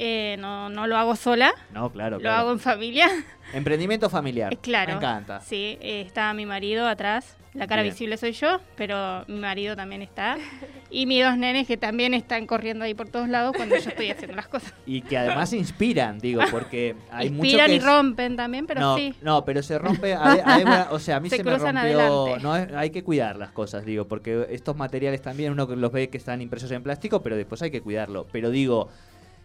eh, 0.00 0.36
no, 0.38 0.68
no 0.68 0.86
lo 0.86 0.96
hago 0.96 1.16
sola. 1.16 1.52
No, 1.72 1.90
claro. 1.90 2.20
Lo 2.20 2.30
hago 2.30 2.52
en 2.52 2.60
familia. 2.60 3.08
Emprendimiento 3.52 4.08
familiar. 4.08 4.56
Claro. 4.58 4.92
Me 4.92 4.96
encanta. 4.98 5.40
Sí, 5.40 5.76
eh, 5.80 6.02
está 6.06 6.32
mi 6.34 6.46
marido 6.46 6.86
atrás. 6.86 7.36
La 7.54 7.66
cara 7.66 7.82
visible 7.82 8.16
soy 8.16 8.32
yo, 8.32 8.60
pero 8.76 9.24
mi 9.26 9.40
marido 9.40 9.74
también 9.74 10.02
está. 10.02 10.36
Y 10.90 11.04
mis 11.04 11.22
dos 11.22 11.36
nenes 11.36 11.66
que 11.66 11.76
también 11.76 12.14
están 12.14 12.46
corriendo 12.46 12.82
ahí 12.82 12.94
por 12.94 13.10
todos 13.10 13.28
lados 13.28 13.54
cuando 13.54 13.76
yo 13.76 13.90
estoy 13.90 14.10
haciendo 14.10 14.34
las 14.34 14.48
cosas. 14.48 14.72
Y 14.86 15.02
que 15.02 15.18
además 15.18 15.52
inspiran, 15.52 16.18
digo, 16.18 16.40
porque 16.50 16.96
hay 17.10 17.26
Inspiran 17.26 17.70
y 17.70 17.78
rompen 17.78 18.36
también, 18.36 18.66
pero 18.66 18.96
sí. 18.96 19.14
No, 19.20 19.44
pero 19.44 19.62
se 19.62 19.78
rompe. 19.78 20.16
o 20.16 20.98
sea, 20.98 21.16
a 21.16 21.20
mí 21.20 21.28
se, 21.28 21.44
me 21.44 21.58
rompió. 21.58 22.38
No, 22.38 22.54
hay 22.54 22.88
que 22.88 23.04
cuidar 23.04 23.36
las 23.36 23.50
cosas, 23.50 23.84
digo, 23.84 24.08
porque 24.08 24.46
estos 24.48 24.76
materiales 24.76 25.20
también 25.20 25.52
uno 25.52 25.66
los 25.66 25.92
ve 25.92 26.08
que 26.08 26.16
están 26.16 26.40
impresos 26.40 26.70
en 26.70 26.82
plástico, 26.82 27.22
pero 27.22 27.36
después 27.36 27.60
hay 27.60 27.70
que 27.70 27.82
cuidarlo. 27.82 28.26
Pero 28.32 28.48
digo 28.48 28.88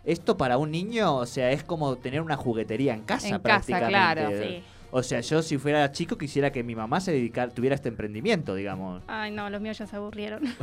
esto 0.03 0.37
para 0.37 0.57
un 0.57 0.71
niño, 0.71 1.15
o 1.15 1.25
sea, 1.25 1.51
es 1.51 1.63
como 1.63 1.97
tener 1.97 2.21
una 2.21 2.35
juguetería 2.35 2.93
en 2.93 3.03
casa 3.03 3.29
en 3.29 3.41
prácticamente. 3.41 3.93
Casa, 3.93 4.15
claro. 4.15 4.43
Sí. 4.43 4.63
O 4.95 5.01
sea, 5.01 5.21
yo 5.21 5.41
si 5.41 5.57
fuera 5.57 5.91
chico 5.91 6.17
quisiera 6.19 6.51
que 6.51 6.61
mi 6.61 6.75
mamá 6.75 7.01
se 7.01 7.11
dedicara, 7.11 7.51
tuviera 7.51 7.73
este 7.73 7.89
emprendimiento, 7.89 8.53
digamos. 8.53 9.01
Ay, 9.07 9.31
no, 9.31 9.49
los 9.49 9.59
míos 9.59 9.77
ya 9.77 9.87
se 9.87 9.95
aburrieron. 9.95 10.43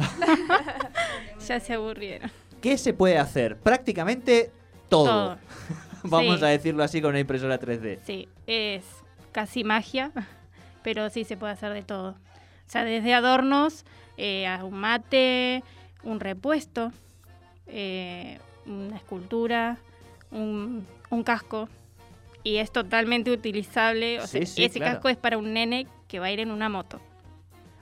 ya 1.48 1.58
se 1.58 1.74
aburrieron. 1.74 2.30
¿Qué 2.60 2.78
se 2.78 2.92
puede 2.92 3.18
hacer? 3.18 3.56
Prácticamente 3.56 4.52
todo. 4.88 5.36
Vamos 6.04 6.42
a 6.42 6.46
decirlo 6.46 6.84
así 6.84 7.00
con 7.00 7.10
una 7.10 7.20
impresora 7.20 7.58
3D. 7.58 7.98
Sí, 8.04 8.28
es 8.46 8.84
casi 9.32 9.64
magia, 9.64 10.12
pero 10.84 11.10
sí 11.10 11.24
se 11.24 11.36
puede 11.36 11.54
hacer 11.54 11.72
de 11.72 11.82
todo. 11.82 12.10
O 12.10 12.70
sea, 12.70 12.84
desde 12.84 13.12
adornos 13.14 13.84
eh, 14.16 14.46
a 14.46 14.64
un 14.64 14.74
mate, 14.74 15.64
un 16.04 16.20
repuesto, 16.20 16.92
eh, 17.66 18.38
una 18.70 18.96
escultura, 18.96 19.78
un, 20.30 20.86
casco. 21.24 21.68
Y 22.42 22.56
es 22.56 22.70
totalmente 22.70 23.30
utilizable. 23.30 24.20
O 24.20 24.26
sea, 24.26 24.40
ese 24.40 24.80
casco 24.80 25.08
es 25.08 25.16
para 25.16 25.36
un 25.36 25.52
nene 25.52 25.86
que 26.08 26.18
va 26.18 26.26
a 26.26 26.32
ir 26.32 26.40
en 26.40 26.50
una 26.50 26.68
moto. 26.68 27.00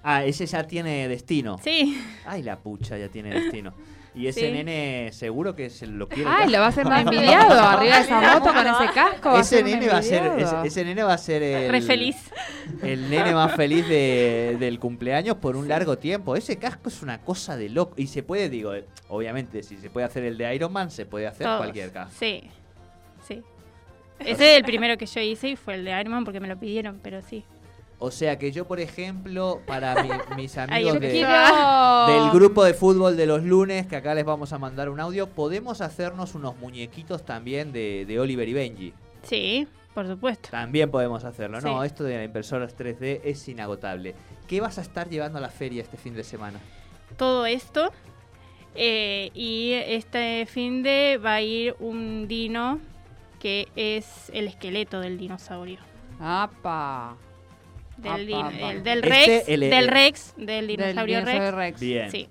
Ah, 0.03 0.25
ese 0.25 0.47
ya 0.47 0.65
tiene 0.67 1.07
destino. 1.09 1.59
Sí. 1.63 2.01
Ay, 2.25 2.43
la 2.43 2.59
pucha, 2.59 2.99
ya 2.99 3.09
tiene 3.09 3.31
destino. 3.31 3.75
Y 4.19 4.27
ese 4.27 4.51
nene 4.51 5.11
seguro 5.13 5.55
que 5.55 5.71
se 5.71 5.87
lo 5.87 6.09
quiere. 6.09 6.29
Ay, 6.29 6.51
lo 6.51 6.59
va 6.59 6.67
a 6.67 6.69
hacer 6.71 6.85
más 6.89 7.03
envidiado 7.03 7.61
arriba 7.61 7.99
de 7.99 8.03
esa 8.03 8.21
moto 8.21 8.53
con 8.53 8.67
ese 8.67 8.93
casco. 8.93 9.39
ese, 9.39 9.63
nene 9.63 9.87
va 9.87 9.99
a 9.99 10.03
ser, 10.03 10.33
ese, 10.65 10.85
nene 10.85 11.03
va 11.05 11.13
a 11.15 11.19
ser 11.19 11.41
el, 11.41 11.71
Re 11.71 11.81
feliz. 11.81 12.17
el 12.83 13.09
nene 13.09 13.33
más 13.33 13.55
feliz 13.55 13.87
del 13.89 14.81
cumpleaños 14.81 15.37
por 15.37 15.55
un 15.55 15.69
largo 15.69 15.99
tiempo. 15.99 16.35
Ese 16.35 16.57
casco 16.57 16.89
es 16.89 17.01
una 17.01 17.19
cosa 17.19 17.57
de 17.57 17.69
loco. 17.69 17.95
Y 17.97 18.09
se 18.09 18.25
puede, 18.25 18.49
digo, 18.49 18.73
obviamente, 19.09 19.63
si 19.63 19.77
se 19.77 19.89
puede 19.89 20.07
hacer 20.07 20.25
el 20.25 20.37
de 20.37 20.53
Iron 20.53 20.73
Man, 20.73 20.91
se 20.91 21.07
puede 21.07 21.29
hacer 21.29 21.47
cualquier 21.47 21.93
casco. 21.93 22.17
Sí, 22.19 22.43
sí. 23.27 23.43
Ese 24.19 24.53
es 24.53 24.59
el 24.59 24.65
primero 24.65 24.99
que 24.99 25.07
yo 25.07 25.21
hice 25.21 25.51
y 25.51 25.57
fue 25.57 25.77
el 25.77 25.85
de 25.85 25.93
Iron 26.01 26.13
Man 26.13 26.25
porque 26.25 26.41
me 26.41 26.49
lo 26.49 26.59
pidieron, 26.59 26.99
pero 27.01 27.23
sí. 27.23 27.45
O 28.01 28.13
sea 28.13 28.39
que 28.39 28.53
yo, 28.53 28.67
por 28.67 28.79
ejemplo, 28.79 29.61
para 29.67 29.97
mis 30.37 30.57
amigos 30.59 31.01
del 31.01 32.31
grupo 32.33 32.63
de 32.63 32.75
fútbol 32.75 33.17
de 33.17 33.27
los 33.27 33.43
lunes, 33.43 33.87
que 33.87 33.97
acá 33.97 34.15
les 34.15 34.25
vamos 34.25 34.53
a 34.53 34.59
mandar 34.59 34.89
un 34.89 35.01
audio, 35.01 35.27
podemos 35.27 35.81
hacernos 35.81 36.35
unos 36.37 36.57
muñequitos 36.59 37.25
también 37.25 37.73
de, 37.73 38.19
Oliver 38.21 38.49
y 38.49 38.53
Benji. 38.53 38.95
Sí, 39.23 39.67
por 39.95 40.07
supuesto. 40.07 40.49
También 40.51 40.93
podemos 40.93 41.25
hacerlo. 41.25 41.61
No, 41.61 41.83
esto 41.83 42.05
de 42.05 42.17
la 42.17 42.25
impresora 42.25 42.69
3D 42.69 43.21
es 43.25 43.49
inagotable. 43.49 44.15
¿Qué 44.47 44.61
vas 44.61 44.79
a 44.79 44.83
estar 44.83 45.09
llevando 45.09 45.39
a 45.39 45.41
la 45.41 45.51
feria 45.51 45.83
este 45.83 45.97
fin 45.97 46.15
de 46.15 46.23
semana? 46.23 46.61
Todo 47.17 47.47
esto. 47.47 47.91
Eh, 48.77 49.31
y 49.35 49.73
este 49.73 50.47
fin 50.47 50.85
de 50.85 51.19
va 51.19 51.35
a 51.35 51.43
ir 51.43 51.75
un 51.81 52.29
dino 52.29 52.79
que 53.41 53.67
es 53.75 54.31
el 54.33 54.47
esqueleto 54.47 55.01
del 55.01 55.19
dinosaurio. 55.19 55.81
¡Apa! 56.21 57.17
Del, 57.99 58.27
del 58.83 59.03
Rex, 59.03 59.47
del 59.47 59.89
Rex, 59.89 60.35
del 60.37 60.67
dinosaurio, 60.69 61.25
Rex. 61.25 61.81
Bien. 61.81 62.29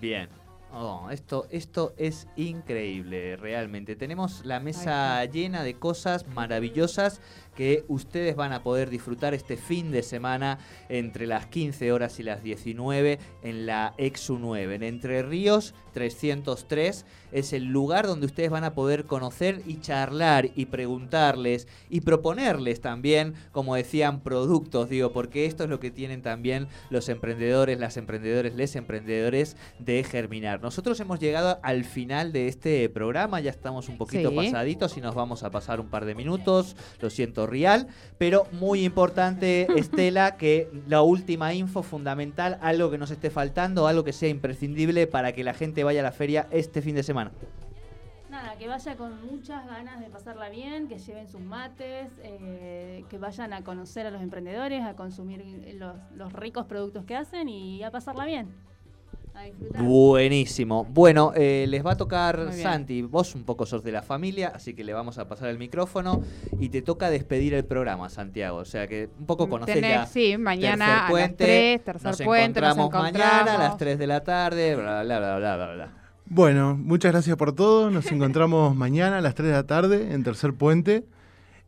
Bien. 0.00 0.28
Oh, 0.72 1.08
esto, 1.10 1.48
esto 1.50 1.94
es 1.96 2.28
increíble, 2.36 3.36
realmente. 3.36 3.96
Tenemos 3.96 4.44
la 4.44 4.60
mesa 4.60 5.24
llena 5.24 5.64
de 5.64 5.74
cosas 5.74 6.28
maravillosas 6.28 7.20
que 7.54 7.84
ustedes 7.88 8.36
van 8.36 8.52
a 8.52 8.62
poder 8.62 8.90
disfrutar 8.90 9.34
este 9.34 9.56
fin 9.56 9.90
de 9.90 10.02
semana 10.02 10.58
entre 10.88 11.26
las 11.26 11.46
15 11.46 11.92
horas 11.92 12.18
y 12.20 12.22
las 12.22 12.42
19 12.42 13.18
en 13.42 13.66
la 13.66 13.94
Exu 13.98 14.38
9, 14.38 14.74
en 14.74 14.82
Entre 14.82 15.22
Ríos 15.22 15.74
303. 15.92 17.04
Es 17.32 17.52
el 17.52 17.66
lugar 17.66 18.06
donde 18.06 18.26
ustedes 18.26 18.50
van 18.50 18.64
a 18.64 18.74
poder 18.74 19.04
conocer 19.04 19.62
y 19.66 19.80
charlar 19.80 20.50
y 20.54 20.66
preguntarles 20.66 21.68
y 21.88 22.00
proponerles 22.00 22.80
también, 22.80 23.34
como 23.52 23.76
decían, 23.76 24.20
productos, 24.20 24.88
digo, 24.88 25.12
porque 25.12 25.46
esto 25.46 25.64
es 25.64 25.70
lo 25.70 25.80
que 25.80 25.90
tienen 25.90 26.22
también 26.22 26.68
los 26.90 27.08
emprendedores, 27.08 27.78
las 27.78 27.96
emprendedores, 27.96 28.54
les 28.54 28.74
emprendedores 28.76 29.56
de 29.78 30.02
Germinar. 30.02 30.60
Nosotros 30.60 30.98
hemos 31.00 31.20
llegado 31.20 31.60
al 31.62 31.84
final 31.84 32.32
de 32.32 32.48
este 32.48 32.88
programa, 32.88 33.40
ya 33.40 33.50
estamos 33.50 33.88
un 33.88 33.96
poquito 33.96 34.34
pasaditos 34.34 34.96
y 34.96 35.00
nos 35.00 35.14
vamos 35.14 35.42
a 35.42 35.50
pasar 35.50 35.80
un 35.80 35.88
par 35.88 36.04
de 36.04 36.14
minutos. 36.14 36.76
Lo 37.00 37.10
siento, 37.10 37.39
Real, 37.46 37.88
pero 38.18 38.46
muy 38.52 38.84
importante, 38.84 39.66
Estela, 39.76 40.36
que 40.36 40.70
la 40.86 41.02
última 41.02 41.54
info 41.54 41.82
fundamental, 41.82 42.58
algo 42.60 42.90
que 42.90 42.98
nos 42.98 43.10
esté 43.10 43.30
faltando, 43.30 43.86
algo 43.86 44.04
que 44.04 44.12
sea 44.12 44.28
imprescindible 44.28 45.06
para 45.06 45.32
que 45.32 45.44
la 45.44 45.54
gente 45.54 45.84
vaya 45.84 46.00
a 46.00 46.04
la 46.04 46.12
feria 46.12 46.46
este 46.50 46.82
fin 46.82 46.94
de 46.94 47.02
semana. 47.02 47.32
Nada, 48.30 48.56
que 48.56 48.68
vaya 48.68 48.96
con 48.96 49.26
muchas 49.26 49.66
ganas 49.66 49.98
de 49.98 50.08
pasarla 50.08 50.48
bien, 50.50 50.86
que 50.86 50.98
lleven 50.98 51.26
sus 51.26 51.40
mates, 51.40 52.12
eh, 52.22 53.04
que 53.10 53.18
vayan 53.18 53.52
a 53.52 53.64
conocer 53.64 54.06
a 54.06 54.10
los 54.12 54.22
emprendedores, 54.22 54.84
a 54.84 54.94
consumir 54.94 55.74
los, 55.74 55.96
los 56.14 56.32
ricos 56.32 56.66
productos 56.66 57.04
que 57.04 57.16
hacen 57.16 57.48
y 57.48 57.82
a 57.82 57.90
pasarla 57.90 58.24
bien. 58.26 58.54
Buenísimo. 59.78 60.84
Bueno, 60.84 61.32
eh, 61.34 61.66
les 61.68 61.84
va 61.84 61.92
a 61.92 61.96
tocar 61.96 62.52
Santi. 62.52 63.02
Vos 63.02 63.34
un 63.34 63.44
poco 63.44 63.66
sos 63.66 63.82
de 63.82 63.92
la 63.92 64.02
familia, 64.02 64.52
así 64.54 64.74
que 64.74 64.84
le 64.84 64.92
vamos 64.92 65.18
a 65.18 65.28
pasar 65.28 65.48
el 65.48 65.58
micrófono 65.58 66.22
y 66.58 66.68
te 66.68 66.82
toca 66.82 67.10
despedir 67.10 67.54
el 67.54 67.64
programa, 67.64 68.08
Santiago. 68.08 68.58
O 68.58 68.64
sea 68.64 68.86
que 68.86 69.08
un 69.18 69.26
poco 69.26 69.48
conocés 69.48 69.80
ya. 69.80 70.06
Sí, 70.06 70.36
mañana 70.36 71.06
a 71.06 71.12
las 71.12 71.36
3, 71.36 71.84
tercer 71.84 72.10
nos 72.10 72.22
puente. 72.22 72.60
Encontramos 72.60 72.76
nos 72.76 72.86
encontramos 72.86 73.12
mañana 73.12 73.54
a 73.54 73.58
las 73.58 73.76
3 73.76 73.98
de 73.98 74.06
la 74.06 74.22
tarde, 74.22 74.76
bla, 74.76 75.02
bla, 75.02 75.18
bla, 75.18 75.36
bla, 75.36 75.56
bla, 75.56 75.74
bla. 75.74 75.92
Bueno, 76.26 76.76
muchas 76.76 77.12
gracias 77.12 77.36
por 77.36 77.54
todo. 77.54 77.90
Nos 77.90 78.10
encontramos 78.12 78.74
mañana 78.76 79.18
a 79.18 79.20
las 79.20 79.34
3 79.34 79.48
de 79.48 79.54
la 79.54 79.66
tarde 79.66 80.12
en 80.12 80.22
Tercer 80.22 80.54
Puente. 80.54 81.04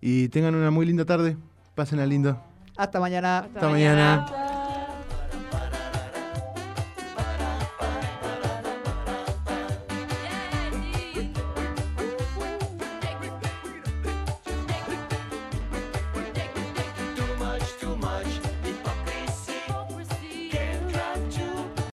Y 0.00 0.28
tengan 0.28 0.54
una 0.54 0.70
muy 0.70 0.86
linda 0.86 1.04
tarde. 1.04 1.36
Pásenla 1.74 2.06
lindo. 2.06 2.40
Hasta 2.76 3.00
mañana. 3.00 3.38
Hasta, 3.38 3.68
mañana. 3.68 4.26